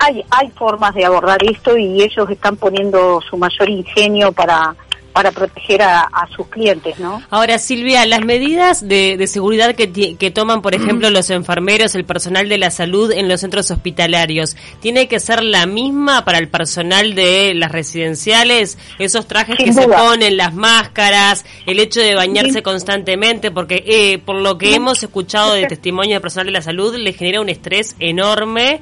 hay, 0.00 0.24
hay 0.30 0.50
formas 0.50 0.94
de 0.94 1.04
abordar 1.04 1.38
esto 1.44 1.76
y 1.76 2.02
ellos 2.02 2.28
están 2.30 2.56
poniendo 2.56 3.20
su 3.28 3.36
mayor 3.36 3.68
ingenio 3.68 4.32
para, 4.32 4.74
para 5.12 5.30
proteger 5.30 5.82
a, 5.82 6.08
sus 6.34 6.46
clientes, 6.46 6.98
¿no? 6.98 7.22
Ahora, 7.28 7.58
Silvia, 7.58 8.06
las 8.06 8.24
medidas 8.24 8.86
de, 8.88 9.22
seguridad 9.26 9.74
que, 9.74 10.16
que, 10.16 10.30
toman, 10.30 10.62
por 10.62 10.74
ejemplo, 10.74 11.10
los 11.10 11.28
enfermeros, 11.28 11.94
el 11.94 12.04
personal 12.04 12.48
de 12.48 12.56
la 12.56 12.70
salud 12.70 13.12
en 13.12 13.28
los 13.28 13.40
centros 13.40 13.70
hospitalarios, 13.70 14.56
¿tiene 14.80 15.06
que 15.06 15.20
ser 15.20 15.42
la 15.42 15.66
misma 15.66 16.24
para 16.24 16.38
el 16.38 16.48
personal 16.48 17.14
de 17.14 17.52
las 17.54 17.70
residenciales? 17.70 18.78
Esos 18.98 19.26
trajes 19.26 19.56
que 19.58 19.74
se 19.74 19.86
ponen, 19.86 20.38
las 20.38 20.54
máscaras, 20.54 21.44
el 21.66 21.78
hecho 21.78 22.00
de 22.00 22.14
bañarse 22.14 22.62
constantemente, 22.62 23.50
porque 23.50 23.84
eh, 23.86 24.18
por 24.18 24.36
lo 24.36 24.56
que 24.56 24.74
hemos 24.74 25.02
escuchado 25.02 25.52
de 25.52 25.66
testimonio 25.66 26.14
del 26.14 26.22
personal 26.22 26.46
de 26.46 26.52
la 26.52 26.62
salud, 26.62 26.94
le 26.96 27.12
genera 27.12 27.42
un 27.42 27.50
estrés 27.50 27.96
enorme 27.98 28.80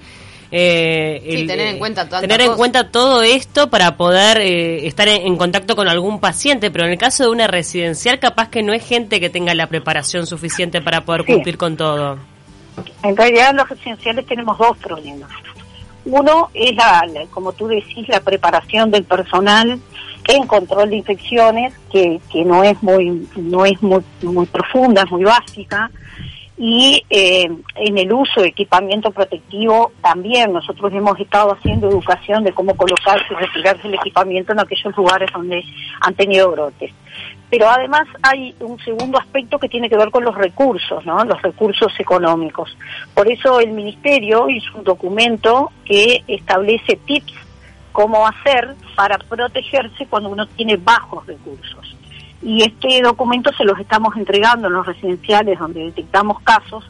eh, 0.50 1.44
tener 1.46 1.66
en 1.66 1.78
cuenta 1.78 2.08
tener 2.08 2.40
en 2.40 2.54
cuenta 2.54 2.90
todo 2.90 3.22
esto 3.22 3.68
para 3.68 3.96
poder 3.96 4.38
eh, 4.38 4.86
estar 4.86 5.06
en, 5.06 5.36
contacto 5.36 5.76
con 5.76 5.88
algún 5.88 6.20
paciente, 6.20 6.70
pero 6.70 6.86
en 6.86 6.92
el 6.92 6.98
caso 6.98 7.24
de 7.24 7.30
una 7.30 7.46
residencial 7.46 8.18
capaz 8.18 8.48
que 8.48 8.62
no 8.62 8.72
es 8.72 8.86
gente 8.86 9.20
que 9.20 9.28
tenga 9.28 9.54
la 9.54 9.66
preparación 9.66 10.26
suficiente 10.26 10.80
para 10.80 11.02
poder 11.02 11.24
cumplir 11.24 11.58
con 11.58 11.76
todo. 11.76 12.18
En 13.02 13.16
realidad 13.16 13.54
los 13.54 13.68
residenciales 13.68 14.24
tenemos 14.26 14.56
dos 14.56 14.76
problemas. 14.78 15.30
Uno 16.04 16.48
es 16.54 16.74
la, 16.74 17.04
como 17.30 17.52
tú 17.52 17.66
decís, 17.68 18.08
la 18.08 18.20
preparación 18.20 18.90
del 18.90 19.04
personal 19.04 19.78
en 20.28 20.46
control 20.46 20.90
de 20.90 20.96
infecciones, 20.96 21.74
que, 21.92 22.20
que 22.30 22.44
no 22.44 22.62
es 22.62 22.82
muy, 22.82 23.28
no 23.36 23.66
es 23.66 23.82
muy, 23.82 24.02
muy 24.22 24.46
profunda, 24.46 25.02
es 25.02 25.10
muy 25.10 25.24
básica 25.24 25.90
y 26.58 27.04
eh, 27.08 27.48
en 27.76 27.98
el 27.98 28.12
uso 28.12 28.40
de 28.40 28.48
equipamiento 28.48 29.12
protectivo 29.12 29.92
también 30.02 30.52
nosotros 30.52 30.92
hemos 30.92 31.18
estado 31.20 31.52
haciendo 31.52 31.88
educación 31.88 32.42
de 32.42 32.52
cómo 32.52 32.76
colocarse 32.76 33.26
y 33.30 33.34
retirarse 33.34 33.86
el 33.86 33.94
equipamiento 33.94 34.52
en 34.52 34.60
aquellos 34.60 34.96
lugares 34.96 35.30
donde 35.32 35.62
han 36.00 36.14
tenido 36.14 36.50
brotes. 36.50 36.92
Pero 37.48 37.68
además 37.68 38.08
hay 38.22 38.54
un 38.60 38.78
segundo 38.80 39.18
aspecto 39.18 39.58
que 39.58 39.68
tiene 39.68 39.88
que 39.88 39.96
ver 39.96 40.10
con 40.10 40.24
los 40.24 40.34
recursos, 40.34 41.06
¿no? 41.06 41.24
Los 41.24 41.40
recursos 41.40 41.92
económicos. 41.98 42.76
Por 43.14 43.30
eso 43.30 43.60
el 43.60 43.70
Ministerio 43.70 44.50
hizo 44.50 44.76
un 44.76 44.84
documento 44.84 45.70
que 45.84 46.24
establece 46.26 46.96
tips 47.06 47.34
cómo 47.92 48.26
hacer 48.26 48.74
para 48.96 49.16
protegerse 49.16 50.06
cuando 50.06 50.28
uno 50.28 50.46
tiene 50.48 50.76
bajos 50.76 51.24
recursos 51.26 51.96
y 52.42 52.62
este 52.62 53.02
documento 53.02 53.50
se 53.56 53.64
los 53.64 53.78
estamos 53.78 54.16
entregando 54.16 54.68
en 54.68 54.74
los 54.74 54.86
residenciales 54.86 55.58
donde 55.58 55.84
detectamos 55.84 56.40
casos 56.42 56.84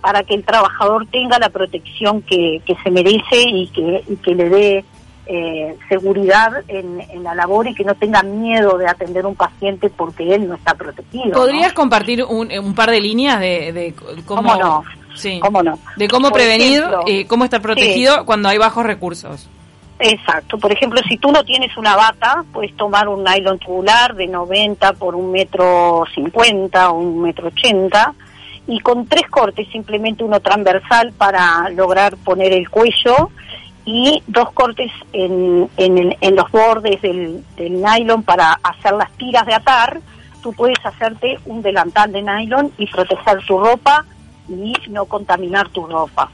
para 0.00 0.22
que 0.22 0.34
el 0.34 0.44
trabajador 0.44 1.06
tenga 1.06 1.38
la 1.38 1.48
protección 1.48 2.22
que, 2.22 2.62
se 2.82 2.90
merece 2.90 3.42
y 3.48 3.68
que, 3.68 4.04
que 4.22 4.34
le 4.34 4.48
dé 4.48 4.84
eh, 5.26 5.78
seguridad 5.88 6.52
en, 6.68 7.22
la 7.22 7.34
labor 7.34 7.66
y 7.66 7.74
que 7.74 7.84
no 7.84 7.94
tenga 7.94 8.22
miedo 8.22 8.76
de 8.76 8.86
atender 8.86 9.24
a 9.24 9.28
un 9.28 9.34
paciente 9.34 9.88
porque 9.88 10.34
él 10.34 10.46
no 10.46 10.54
está 10.54 10.74
protegido. 10.74 11.32
¿Podrías 11.32 11.72
compartir 11.72 12.22
un, 12.22 12.52
un, 12.52 12.74
par 12.74 12.90
de 12.90 13.00
líneas 13.00 13.40
de, 13.40 13.94
cómo, 14.26 14.54
no? 14.56 14.84
Sí, 15.14 15.40
¿Cómo 15.40 15.62
no? 15.62 15.78
De 15.96 16.08
cómo 16.08 16.30
prevenir, 16.30 16.84
y 17.06 17.24
cómo 17.24 17.44
estar 17.44 17.62
protegido 17.62 18.26
cuando 18.26 18.50
hay 18.50 18.58
bajos 18.58 18.84
recursos. 18.84 19.48
Exacto. 19.98 20.58
Por 20.58 20.72
ejemplo, 20.72 21.00
si 21.08 21.16
tú 21.18 21.30
no 21.30 21.44
tienes 21.44 21.76
una 21.76 21.96
bata, 21.96 22.44
puedes 22.52 22.76
tomar 22.76 23.08
un 23.08 23.22
nylon 23.22 23.58
tubular 23.58 24.14
de 24.14 24.26
90 24.26 24.94
por 24.94 25.14
un 25.14 25.30
metro 25.30 26.04
50 26.14 26.90
o 26.90 26.98
un 26.98 27.22
metro 27.22 27.48
80 27.48 28.14
y 28.66 28.80
con 28.80 29.06
tres 29.06 29.28
cortes, 29.28 29.68
simplemente 29.70 30.24
uno 30.24 30.40
transversal 30.40 31.12
para 31.12 31.68
lograr 31.70 32.16
poner 32.16 32.52
el 32.52 32.70
cuello 32.70 33.30
y 33.84 34.22
dos 34.26 34.50
cortes 34.52 34.90
en, 35.12 35.68
en, 35.76 36.36
los 36.36 36.50
bordes 36.50 37.02
del, 37.02 37.44
del 37.56 37.82
nylon 37.82 38.22
para 38.22 38.58
hacer 38.62 38.94
las 38.94 39.12
tiras 39.12 39.44
de 39.46 39.54
atar. 39.54 40.00
Tú 40.42 40.52
puedes 40.54 40.84
hacerte 40.84 41.38
un 41.44 41.62
delantal 41.62 42.10
de 42.10 42.22
nylon 42.22 42.72
y 42.78 42.86
proteger 42.86 43.44
tu 43.46 43.58
ropa 43.58 44.04
y 44.48 44.74
no 44.88 45.04
contaminar 45.04 45.68
tu 45.68 45.86
ropa. 45.86 46.30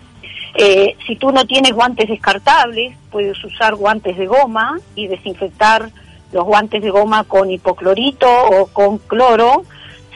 Eh, 0.54 0.96
si 1.06 1.16
tú 1.16 1.30
no 1.30 1.46
tienes 1.46 1.72
guantes 1.72 2.08
descartables, 2.08 2.96
puedes 3.10 3.42
usar 3.44 3.74
guantes 3.74 4.16
de 4.16 4.26
goma 4.26 4.78
y 4.94 5.06
desinfectar 5.06 5.90
los 6.32 6.44
guantes 6.44 6.82
de 6.82 6.90
goma 6.90 7.24
con 7.24 7.50
hipoclorito 7.50 8.28
o 8.28 8.66
con 8.66 8.98
cloro, 8.98 9.62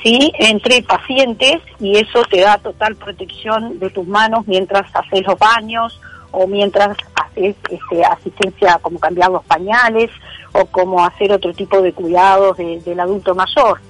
¿sí? 0.03 0.33
Entre 0.39 0.83
pacientes 0.83 1.61
y 1.81 1.97
eso 1.97 2.25
te 2.25 2.41
da 2.41 2.59
total 2.59 2.97
protección 2.97 3.79
de 3.79 3.91
tus 3.91 4.07
manos 4.07 4.47
mientras 4.47 4.87
haces 4.95 5.27
los 5.27 5.39
baños 5.39 6.01
o 6.31 6.47
mientras 6.47 6.97
haces 7.15 7.57
este, 7.71 8.05
asistencia 8.05 8.79
como 8.83 8.99
cambiar 8.99 9.31
los 9.31 9.45
pañales 9.45 10.11
o 10.53 10.67
como 10.67 11.05
hacer 11.05 11.33
otro 11.33 11.53
tipo 11.53 11.81
de 11.81 11.93
cuidados 11.93 12.57
del 12.57 13.01
adulto 13.01 13.35
mayor. 13.35 13.81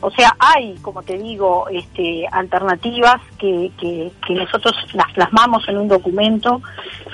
O 0.00 0.10
sea, 0.10 0.34
hay, 0.38 0.74
como 0.80 1.02
te 1.02 1.18
digo, 1.18 1.66
este, 1.70 2.26
alternativas 2.30 3.20
que, 3.38 3.70
que, 3.80 4.34
nosotros 4.34 4.74
las 4.94 5.12
plasmamos 5.12 5.68
en 5.68 5.78
un 5.78 5.88
documento 5.88 6.62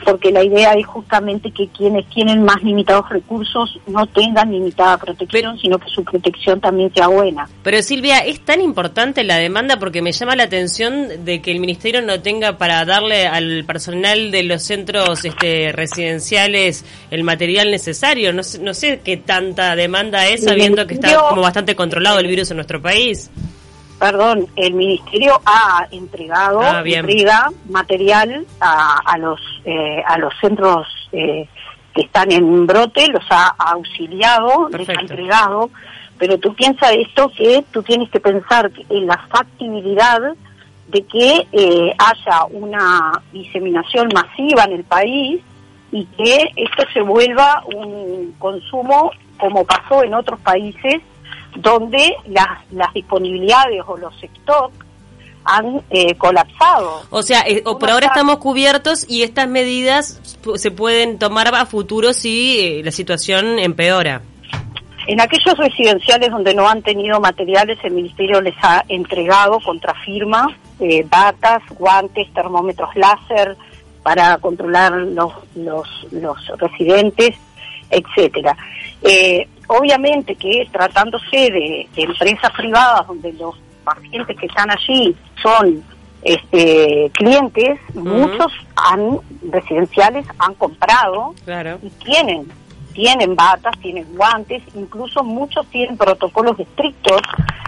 porque 0.04 0.30
la 0.30 0.44
idea 0.44 0.74
es 0.74 0.86
justamente 0.86 1.50
que 1.50 1.68
quienes 1.68 2.06
tienen 2.10 2.42
más 2.42 2.62
limitados 2.62 3.08
recursos 3.08 3.78
no 3.86 4.06
tengan 4.06 4.50
limitada 4.50 4.98
protección, 4.98 5.58
sino 5.58 5.78
que 5.78 5.88
su 5.88 6.04
protección 6.04 6.60
también 6.60 6.92
sea 6.92 7.08
buena. 7.08 7.48
Pero 7.62 7.80
Silvia, 7.82 8.18
es 8.18 8.40
tan 8.40 8.60
importante 8.60 9.24
la 9.24 9.38
demanda 9.38 9.78
porque 9.78 10.02
me 10.02 10.12
llama 10.12 10.36
la 10.36 10.44
atención 10.44 11.24
de 11.24 11.40
que 11.40 11.50
el 11.50 11.60
Ministerio 11.60 12.02
no 12.02 12.20
tenga 12.20 12.58
para 12.58 12.84
darle 12.84 13.26
al 13.26 13.64
personal 13.64 14.30
de 14.30 14.42
los 14.42 14.62
centros 14.62 15.24
este, 15.24 15.72
residenciales 15.72 16.84
el 17.10 17.24
material 17.24 17.70
necesario. 17.70 18.32
No, 18.32 18.42
no 18.60 18.74
sé 18.74 19.00
qué 19.02 19.16
tanta 19.16 19.76
demanda 19.76 20.26
es 20.28 20.44
sabiendo 20.44 20.86
que 20.86 20.94
está 20.94 21.16
como 21.28 21.42
bastante 21.42 21.74
controlado 21.74 22.18
el 22.18 22.26
virus 22.26 22.50
en 22.50 22.58
nuestro 22.58 22.73
país. 22.80 23.30
Perdón, 23.98 24.46
el 24.56 24.74
ministerio 24.74 25.40
ha 25.46 25.86
entregado 25.90 26.60
ah, 26.60 26.82
material 27.70 28.46
a, 28.60 29.16
los 29.18 29.40
eh, 29.64 30.02
a 30.06 30.18
los 30.18 30.32
centros 30.40 30.86
eh, 31.12 31.48
que 31.94 32.02
están 32.02 32.32
en 32.32 32.66
brote, 32.66 33.06
los 33.08 33.24
ha 33.30 33.54
auxiliado, 33.56 34.68
les 34.68 34.88
ha 34.88 34.94
entregado, 34.94 35.70
pero 36.18 36.38
tú 36.38 36.54
piensas 36.54 36.92
esto 36.92 37.30
que 37.36 37.64
tú 37.70 37.82
tienes 37.82 38.10
que 38.10 38.20
pensar 38.20 38.70
en 38.88 39.06
la 39.06 39.16
factibilidad 39.28 40.20
de 40.88 41.02
que 41.04 41.46
eh, 41.52 41.94
haya 41.96 42.44
una 42.50 43.22
diseminación 43.32 44.08
masiva 44.12 44.64
en 44.64 44.72
el 44.72 44.84
país 44.84 45.40
y 45.92 46.04
que 46.06 46.50
esto 46.56 46.82
se 46.92 47.00
vuelva 47.00 47.62
un 47.74 48.34
consumo 48.38 49.12
como 49.38 49.64
pasó 49.64 50.02
en 50.02 50.14
otros 50.14 50.40
países 50.40 51.00
donde 51.56 52.14
las, 52.26 52.70
las 52.72 52.92
disponibilidades 52.92 53.82
o 53.86 53.96
los 53.96 54.14
stocks 54.14 54.84
han 55.44 55.82
eh, 55.90 56.14
colapsado. 56.16 57.02
O 57.10 57.22
sea, 57.22 57.42
eh, 57.46 57.62
por 57.62 57.90
ahora 57.90 58.06
estamos 58.06 58.38
cubiertos 58.38 59.06
y 59.08 59.22
estas 59.22 59.48
medidas 59.48 60.38
se 60.56 60.70
pueden 60.70 61.18
tomar 61.18 61.54
a 61.54 61.66
futuro 61.66 62.12
si 62.12 62.58
eh, 62.60 62.82
la 62.82 62.90
situación 62.90 63.58
empeora. 63.58 64.22
En 65.06 65.20
aquellos 65.20 65.56
residenciales 65.58 66.30
donde 66.30 66.54
no 66.54 66.66
han 66.66 66.82
tenido 66.82 67.20
materiales, 67.20 67.78
el 67.84 67.92
Ministerio 67.92 68.40
les 68.40 68.54
ha 68.62 68.82
entregado 68.88 69.60
contra 69.60 69.94
firma 70.02 70.56
batas, 71.08 71.62
guantes, 71.78 72.32
termómetros 72.32 72.88
láser 72.96 73.56
para 74.02 74.36
controlar 74.38 74.92
los, 74.92 75.32
los, 75.54 75.86
los 76.10 76.36
residentes, 76.58 77.36
etcétera. 77.90 78.56
Obviamente 79.66 80.34
que 80.34 80.68
tratándose 80.72 81.36
de 81.36 81.88
empresas 81.96 82.52
privadas 82.56 83.06
donde 83.06 83.32
los 83.34 83.54
pacientes 83.84 84.36
que 84.36 84.46
están 84.46 84.70
allí 84.70 85.14
son 85.42 85.84
este, 86.22 87.10
clientes, 87.12 87.78
muchos 87.94 88.52
han 88.76 89.18
residenciales 89.50 90.26
han 90.38 90.54
comprado 90.54 91.34
y 91.82 91.90
tienen 92.04 92.50
tienen 92.94 93.34
batas, 93.34 93.76
tienen 93.80 94.06
guantes, 94.14 94.62
incluso 94.74 95.24
muchos 95.24 95.66
tienen 95.66 95.96
protocolos 95.96 96.58
estrictos 96.60 97.20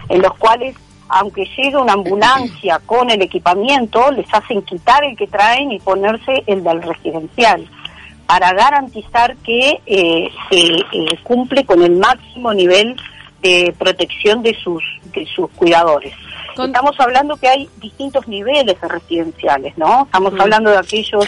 en 0.07 0.21
los 0.21 0.33
cuales 0.37 0.75
aunque 1.09 1.45
llegue 1.55 1.77
una 1.77 1.93
ambulancia 1.93 2.79
con 2.85 3.09
el 3.09 3.21
equipamiento, 3.21 4.11
les 4.11 4.27
hacen 4.33 4.61
quitar 4.63 5.03
el 5.03 5.15
que 5.15 5.27
traen 5.27 5.71
y 5.71 5.79
ponerse 5.79 6.43
el 6.47 6.63
del 6.63 6.81
residencial 6.81 7.69
para 8.27 8.53
garantizar 8.53 9.35
que 9.37 9.81
eh, 9.85 10.29
se 10.49 10.57
eh, 10.57 11.19
cumple 11.23 11.65
con 11.65 11.81
el 11.81 11.95
máximo 11.95 12.53
nivel 12.53 12.95
de 13.41 13.73
protección 13.77 14.43
de 14.43 14.53
sus, 14.55 14.83
de 15.13 15.25
sus 15.25 15.49
cuidadores. 15.51 16.13
Estamos 16.57 16.99
hablando 16.99 17.37
que 17.37 17.47
hay 17.47 17.69
distintos 17.77 18.27
niveles 18.27 18.79
de 18.81 18.87
residenciales, 18.87 19.77
¿no? 19.77 20.05
Estamos 20.05 20.33
hablando 20.39 20.71
de 20.71 20.77
aquellos 20.77 21.25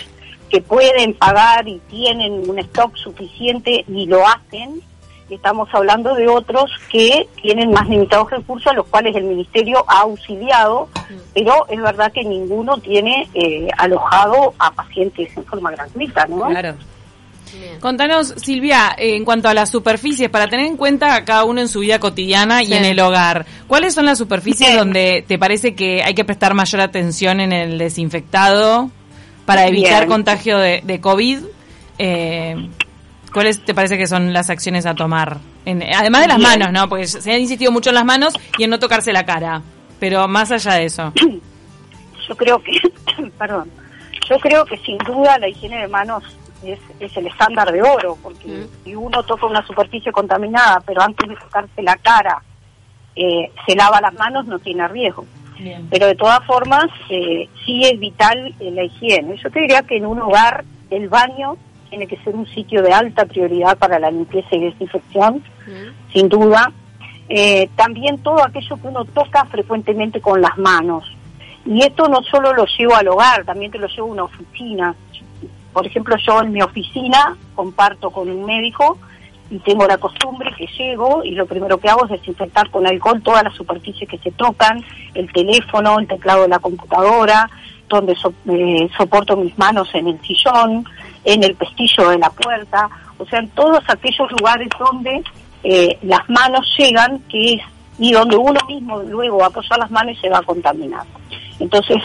que 0.50 0.62
pueden 0.62 1.13
pagar 1.13 1.68
y 1.68 1.79
tienen 1.89 2.50
un 2.50 2.58
stock 2.60 2.96
suficiente 2.98 3.86
y 3.88 4.08
lo 4.08 4.27
hacen. 4.27 4.82
Estamos 5.30 5.70
hablando 5.74 6.16
de 6.16 6.28
otros 6.28 6.72
que 6.92 7.28
tienen 7.42 7.72
más 7.72 7.88
limitados 7.88 8.32
recursos, 8.32 8.72
a 8.72 8.76
los 8.76 8.88
cuales 8.88 9.16
el 9.16 9.26
Ministerio 9.26 9.84
ha 9.88 10.02
auxiliado, 10.02 10.90
pero 11.34 11.68
es 11.70 11.80
verdad 11.80 12.12
que 12.12 12.24
ninguno 12.24 12.78
tiene 12.78 13.30
eh, 13.34 13.68
alojado 13.78 14.54
a 14.58 14.72
pacientes 14.72 15.30
en 15.38 15.46
forma 15.46 15.72
gratuita, 15.72 16.26
¿no? 16.28 16.48
Claro. 16.48 16.76
Contanos, 17.80 18.34
Silvia, 18.38 18.94
en 18.98 19.26
cuanto 19.26 19.48
a 19.48 19.54
las 19.54 19.70
superficies, 19.70 20.30
para 20.30 20.48
tener 20.48 20.66
en 20.66 20.78
cuenta 20.78 21.24
cada 21.26 21.46
uno 21.46 21.62
en 21.62 21.68
su 21.68 21.80
vida 21.80 22.00
cotidiana 22.00 22.62
y 22.64 22.74
en 22.74 22.86
el 22.86 23.00
hogar, 23.00 23.46
¿cuáles 23.68 23.94
son 23.94 24.06
las 24.06 24.18
superficies 24.18 24.76
donde 24.76 25.24
te 25.28 25.40
parece 25.40 25.76
que 25.76 26.04
hay 26.04 26.14
que 26.14 26.26
prestar 26.26 26.54
mayor 26.54 26.82
atención 26.82 27.40
en 27.40 27.54
el 27.54 27.78
desinfectado 27.78 28.92
para 29.46 29.68
evitar 29.68 30.08
contagio 30.08 30.58
de, 30.58 31.00
COVID? 31.02 31.40
Eh, 31.98 32.70
¿Cuáles 33.34 33.64
te 33.64 33.74
parece 33.74 33.98
que 33.98 34.08
son 34.08 34.34
las 34.34 34.50
acciones 34.50 34.86
a 34.86 34.96
tomar? 34.96 35.38
además 35.66 36.22
de 36.22 36.28
las 36.28 36.40
manos, 36.40 36.72
¿no? 36.72 36.90
Porque 36.90 37.06
se 37.06 37.32
ha 37.32 37.38
insistido 37.38 37.72
mucho 37.72 37.90
en 37.90 37.96
las 37.96 38.06
manos 38.06 38.34
y 38.58 38.64
en 38.64 38.72
no 38.72 38.80
tocarse 38.80 39.14
la 39.14 39.26
cara. 39.26 39.62
Pero 40.00 40.28
más 40.28 40.52
allá 40.52 40.74
de 40.74 40.86
eso. 40.86 41.14
Yo 41.16 42.36
creo 42.36 42.62
que, 42.64 42.72
perdón, 43.38 43.70
yo 44.30 44.40
creo 44.40 44.66
que 44.66 44.78
sin 44.78 44.98
duda 45.00 45.38
la 45.38 45.48
higiene 45.48 45.82
de 45.82 45.88
manos 45.88 46.24
es, 46.64 46.80
es 47.00 47.16
el 47.18 47.28
estándar 47.28 47.72
de 47.72 47.82
oro, 47.82 48.18
porque 48.22 48.48
mm. 48.48 48.84
si 48.84 48.96
uno 48.96 49.22
toca 49.24 49.46
una 49.46 49.66
superficie 49.66 50.12
contaminada, 50.12 50.82
pero 50.86 51.02
antes 51.02 51.28
de 51.28 51.36
tocarse 51.36 51.82
la 51.82 51.96
cara 51.98 52.42
eh, 53.16 53.52
se 53.68 53.76
lava 53.76 54.00
las 54.00 54.14
manos, 54.14 54.46
no 54.46 54.60
tiene 54.60 54.88
riesgo. 54.88 55.26
Pero 55.90 56.08
de 56.08 56.16
todas 56.16 56.40
formas, 56.46 56.86
eh, 57.10 57.50
sí 57.66 57.82
es 57.84 58.00
vital 58.00 58.56
eh, 58.62 58.72
la 58.72 58.86
higiene. 58.86 59.36
Yo 59.36 59.52
te 59.52 59.60
diría 59.60 59.82
que 59.82 59.98
en 59.98 60.06
un 60.06 60.22
hogar 60.22 60.64
el 60.90 61.10
baño 61.10 61.58
tiene 61.89 62.08
que 62.08 62.17
ser 62.17 62.36
un 62.36 62.48
sitio 62.48 62.81
de 62.81 62.93
alta 62.93 63.25
prioridad 63.25 63.77
para 63.77 64.00
la 64.00 64.12
limpieza 64.12 64.55
y 64.55 64.62
desinfección, 64.62 65.43
mm. 65.67 66.12
sin 66.13 66.29
duda. 66.29 66.72
también 67.75 68.17
todo 68.19 68.43
aquello 68.43 68.75
que 68.78 68.88
uno 68.88 69.06
toca 69.06 69.45
frecuentemente 69.45 70.19
con 70.21 70.41
las 70.41 70.58
manos. 70.58 71.04
Y 71.65 71.84
esto 71.84 72.08
no 72.08 72.23
solo 72.23 72.54
lo 72.54 72.65
llevo 72.65 72.95
al 72.95 73.08
hogar, 73.08 73.45
también 73.45 73.71
te 73.71 73.78
lo 73.78 73.88
llevo 73.88 74.08
a 74.08 74.12
una 74.12 74.23
oficina. 74.23 74.95
Por 75.73 75.86
ejemplo, 75.86 76.15
yo 76.17 76.41
en 76.41 76.52
mi 76.52 76.62
oficina 76.62 77.38
comparto 77.56 78.10
con 78.10 78.30
un 78.30 78.45
médico 78.45 78.97
y 79.52 79.60
tengo 79.60 79.88
la 79.88 79.97
costumbre 79.97 80.52
que 80.58 80.67
llego 80.78 81.23
y 81.23 81.32
lo 81.32 81.45
primero 81.45 81.78
que 81.78 81.89
hago 81.89 82.06
es 82.06 82.12
desinfectar 82.12 82.69
con 82.69 82.86
alcohol 82.86 83.21
todas 83.21 83.43
las 83.43 83.56
superficies 83.56 84.10
que 84.10 84.17
se 84.19 84.32
tocan, 84.32 84.84
el 85.13 85.32
teléfono, 85.32 85.99
el 85.99 86.08
teclado 86.08 86.43
de 86.43 86.49
la 86.49 86.60
computadora, 86.60 87.49
donde 87.88 88.13
eh, 88.13 88.89
soporto 88.95 89.36
mis 89.36 89.58
manos 89.58 89.89
en 89.93 90.08
el 90.08 90.21
sillón, 90.21 90.86
en 91.23 91.43
el 91.43 91.55
pestillo 91.55 92.10
de 92.10 92.17
la 92.17 92.29
puerta, 92.29 92.89
o 93.17 93.25
sea, 93.25 93.39
en 93.39 93.49
todos 93.49 93.84
aquellos 93.88 94.32
lugares 94.32 94.69
donde 94.79 95.23
eh, 95.63 95.97
las 96.03 96.27
manos 96.29 96.65
llegan, 96.77 97.19
que 97.29 97.53
es 97.55 97.62
y 97.99 98.13
donde 98.13 98.38
uno 98.38 98.60
mismo 98.67 98.99
luego 99.03 99.43
apoya 99.43 99.77
las 99.77 99.91
manos 99.91 100.15
y 100.17 100.21
se 100.21 100.29
va 100.29 100.38
a 100.38 100.43
contaminar. 100.43 101.03
Entonces, 101.60 101.97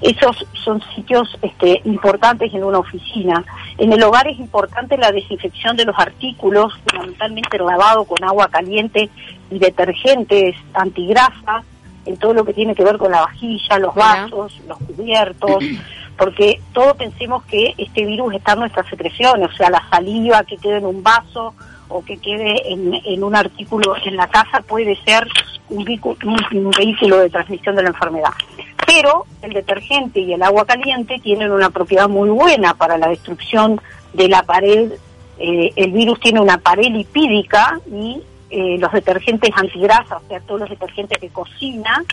esos 0.00 0.44
son 0.64 0.82
sitios 0.94 1.28
este, 1.42 1.80
importantes 1.84 2.52
en 2.54 2.64
una 2.64 2.78
oficina. 2.78 3.44
En 3.78 3.92
el 3.92 4.02
hogar 4.02 4.26
es 4.28 4.38
importante 4.38 4.96
la 4.96 5.12
desinfección 5.12 5.76
de 5.76 5.84
los 5.84 5.96
artículos, 5.98 6.72
fundamentalmente 6.86 7.58
lavado 7.58 8.04
con 8.04 8.24
agua 8.24 8.48
caliente 8.48 9.10
y 9.50 9.58
detergentes 9.58 10.56
antigrasa, 10.74 11.62
en 12.04 12.16
todo 12.16 12.34
lo 12.34 12.44
que 12.44 12.52
tiene 12.52 12.74
que 12.74 12.82
ver 12.82 12.98
con 12.98 13.12
la 13.12 13.20
vajilla, 13.20 13.78
los 13.78 13.94
vasos, 13.94 14.58
los 14.66 14.78
cubiertos, 14.78 15.62
porque 16.22 16.60
todos 16.72 16.96
pensemos 16.96 17.42
que 17.46 17.74
este 17.76 18.06
virus 18.06 18.32
está 18.32 18.52
en 18.52 18.60
nuestras 18.60 18.86
secreciones, 18.86 19.50
o 19.50 19.56
sea, 19.56 19.70
la 19.70 19.82
saliva 19.90 20.44
que 20.44 20.56
quede 20.56 20.76
en 20.76 20.86
un 20.86 21.02
vaso 21.02 21.52
o 21.88 22.04
que 22.04 22.16
quede 22.18 22.72
en, 22.72 22.94
en 22.94 23.24
un 23.24 23.34
artículo 23.34 23.96
en 24.04 24.14
la 24.14 24.28
casa 24.28 24.60
puede 24.60 24.96
ser 25.04 25.26
un, 25.68 25.80
un, 25.80 26.70
vehículo 26.70 27.18
de 27.18 27.28
transmisión 27.28 27.74
de 27.74 27.82
la 27.82 27.88
enfermedad. 27.88 28.30
Pero 28.86 29.26
el 29.42 29.52
detergente 29.52 30.20
y 30.20 30.32
el 30.32 30.44
agua 30.44 30.64
caliente 30.64 31.18
tienen 31.20 31.50
una 31.50 31.70
propiedad 31.70 32.08
muy 32.08 32.30
buena 32.30 32.74
para 32.74 32.96
la 32.98 33.08
destrucción 33.08 33.80
de 34.12 34.28
la 34.28 34.44
pared. 34.44 34.92
Eh, 35.38 35.72
el 35.74 35.90
virus 35.90 36.20
tiene 36.20 36.40
una 36.40 36.58
pared 36.58 36.86
lipídica 36.86 37.80
y 37.90 38.22
eh, 38.52 38.76
los 38.78 38.92
detergentes 38.92 39.50
antigrasa, 39.56 40.18
o 40.18 40.28
sea, 40.28 40.38
todos 40.40 40.60
los 40.60 40.70
detergentes 40.70 41.18
que 41.18 41.30
cocina, 41.30 42.04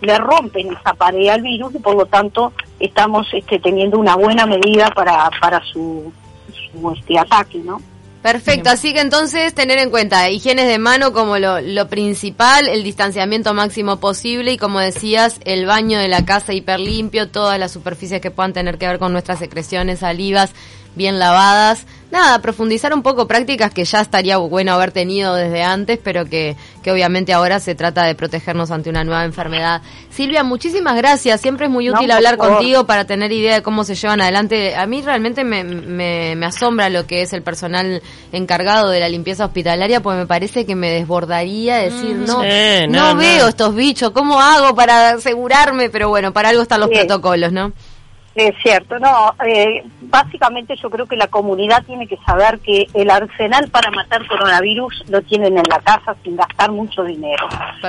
le 0.00 0.16
rompen 0.16 0.72
esa 0.72 0.94
pared 0.94 1.28
al 1.28 1.42
virus 1.42 1.74
y 1.74 1.80
por 1.80 1.96
lo 1.96 2.06
tanto 2.06 2.52
estamos 2.78 3.26
este, 3.32 3.58
teniendo 3.58 3.98
una 3.98 4.14
buena 4.14 4.46
medida 4.46 4.92
para, 4.94 5.28
para 5.40 5.60
su, 5.64 6.12
su 6.52 6.90
este, 6.92 7.18
ataque, 7.18 7.58
¿no? 7.58 7.80
Perfecto, 8.22 8.70
así 8.70 8.92
que 8.92 9.00
entonces 9.00 9.54
tener 9.54 9.78
en 9.78 9.90
cuenta 9.90 10.28
higienes 10.30 10.68
de 10.68 10.78
mano 10.78 11.12
como 11.12 11.38
lo, 11.38 11.60
lo, 11.60 11.88
principal, 11.88 12.68
el 12.68 12.84
distanciamiento 12.84 13.54
máximo 13.54 13.98
posible 13.98 14.52
y 14.52 14.56
como 14.56 14.80
decías, 14.80 15.40
el 15.44 15.66
baño 15.66 15.98
de 15.98 16.08
la 16.08 16.24
casa 16.24 16.52
hiper 16.52 16.78
limpio, 16.78 17.28
todas 17.28 17.58
las 17.58 17.72
superficies 17.72 18.20
que 18.20 18.30
puedan 18.30 18.52
tener 18.52 18.78
que 18.78 18.86
ver 18.86 18.98
con 18.98 19.12
nuestras 19.12 19.38
secreciones, 19.38 20.00
salivas, 20.00 20.52
bien 20.94 21.18
lavadas. 21.18 21.86
Nada, 22.10 22.40
profundizar 22.40 22.94
un 22.94 23.02
poco 23.02 23.28
prácticas 23.28 23.70
que 23.70 23.84
ya 23.84 24.00
estaría 24.00 24.38
bueno 24.38 24.72
haber 24.72 24.92
tenido 24.92 25.34
desde 25.34 25.62
antes, 25.62 25.98
pero 26.02 26.24
que, 26.24 26.56
que 26.82 26.90
obviamente 26.90 27.34
ahora 27.34 27.60
se 27.60 27.74
trata 27.74 28.04
de 28.04 28.14
protegernos 28.14 28.70
ante 28.70 28.88
una 28.88 29.04
nueva 29.04 29.24
enfermedad. 29.24 29.82
Silvia, 30.08 30.42
muchísimas 30.42 30.96
gracias. 30.96 31.38
Siempre 31.42 31.66
es 31.66 31.70
muy 31.70 31.90
útil 31.90 32.10
hablar 32.10 32.38
contigo 32.38 32.86
para 32.86 33.04
tener 33.04 33.30
idea 33.30 33.56
de 33.56 33.62
cómo 33.62 33.84
se 33.84 33.94
llevan 33.94 34.22
adelante. 34.22 34.74
A 34.74 34.86
mí 34.86 35.02
realmente 35.02 35.44
me, 35.44 35.64
me, 35.64 36.34
me 36.34 36.46
asombra 36.46 36.88
lo 36.88 37.06
que 37.06 37.20
es 37.20 37.34
el 37.34 37.42
personal 37.42 38.02
encargado 38.32 38.88
de 38.88 39.00
la 39.00 39.10
limpieza 39.10 39.44
hospitalaria, 39.44 40.00
porque 40.00 40.20
me 40.20 40.26
parece 40.26 40.64
que 40.64 40.74
me 40.74 40.90
desbordaría 40.90 41.76
decir, 41.76 42.16
mm, 42.16 42.24
no, 42.24 42.42
no, 42.88 43.16
veo 43.16 43.48
estos 43.48 43.74
bichos, 43.74 44.12
¿cómo 44.12 44.40
hago 44.40 44.74
para 44.74 45.10
asegurarme? 45.10 45.90
Pero 45.90 46.08
bueno, 46.08 46.32
para 46.32 46.48
algo 46.48 46.62
están 46.62 46.80
los 46.80 46.88
protocolos, 46.88 47.52
¿no? 47.52 47.72
Es 48.38 48.54
cierto, 48.62 49.00
no, 49.00 49.34
eh, 49.44 49.82
básicamente 50.02 50.76
yo 50.76 50.88
creo 50.90 51.06
que 51.06 51.16
la 51.16 51.26
comunidad 51.26 51.82
tiene 51.84 52.06
que 52.06 52.16
saber 52.18 52.60
que 52.60 52.86
el 52.94 53.10
arsenal 53.10 53.68
para 53.68 53.90
matar 53.90 54.24
coronavirus 54.28 55.06
lo 55.08 55.22
tienen 55.22 55.58
en 55.58 55.64
la 55.68 55.80
casa 55.80 56.14
sin 56.22 56.36
gastar 56.36 56.70
mucho 56.70 57.02
dinero. 57.02 57.48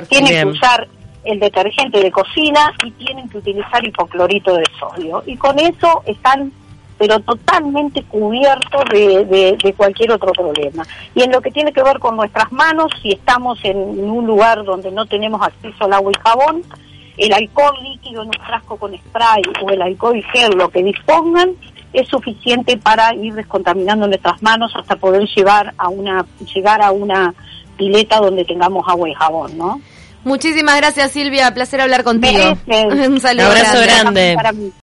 Tienen 0.10 0.34
que 0.34 0.46
usar 0.48 0.88
el 1.24 1.40
detergente 1.40 2.00
de 2.00 2.10
cocina 2.10 2.74
y 2.84 2.90
tienen 2.94 3.30
que 3.30 3.38
utilizar 3.38 3.86
hipoclorito 3.86 4.56
de 4.56 4.64
sodio. 4.80 5.22
Y 5.28 5.38
con 5.38 5.60
eso 5.60 6.02
están 6.08 6.52
pero 6.98 7.20
totalmente 7.20 8.04
cubiertos 8.04 8.84
de, 8.92 9.56
de, 9.62 9.74
cualquier 9.74 10.12
otro 10.12 10.34
problema. 10.34 10.84
Y 11.14 11.22
en 11.22 11.32
lo 11.32 11.42
que 11.42 11.52
tiene 11.52 11.72
que 11.72 11.84
ver 11.84 12.00
con 12.00 12.18
nuestras 12.18 12.52
manos, 12.52 12.92
si 13.02 13.12
estamos 13.12 13.58
en 13.64 13.78
un 13.78 14.26
lugar 14.26 14.66
donde 14.66 14.92
no 14.92 15.06
tenemos 15.06 15.42
acceso 15.42 15.86
al 15.86 15.94
agua 15.94 16.12
y 16.12 16.20
jabón, 16.22 16.64
el 17.20 17.34
alcohol 17.34 17.76
líquido 17.84 18.22
en 18.24 18.30
un 18.30 18.46
frasco 18.46 18.78
con 18.78 18.98
spray 18.98 19.44
o 19.62 19.70
el 19.70 19.82
alcohol 19.82 20.24
gel, 20.32 20.52
lo 20.58 20.70
que 20.70 20.84
dispongan, 20.84 21.52
es 21.94 22.08
suficiente 22.08 22.78
para 22.78 23.14
ir 23.16 23.34
descontaminando 23.34 24.08
nuestras 24.08 24.42
manos 24.42 24.72
hasta 24.76 24.96
poder 24.96 25.28
llevar 25.36 25.74
a 25.78 25.90
una, 25.90 26.26
llegar 26.54 26.82
a 26.82 26.92
una 26.92 27.34
pileta 27.78 28.20
donde 28.20 28.46
tengamos 28.46 28.88
agua 28.88 29.10
y 29.10 29.14
jabón, 29.14 29.58
¿no? 29.58 29.82
Muchísimas 30.24 30.76
gracias 30.78 31.12
Silvia, 31.12 31.54
placer 31.54 31.82
hablar 31.82 32.04
contigo. 32.04 32.58
Un 32.68 33.20
saludo. 33.20 33.48
abrazo 33.48 33.80
grande. 33.82 34.38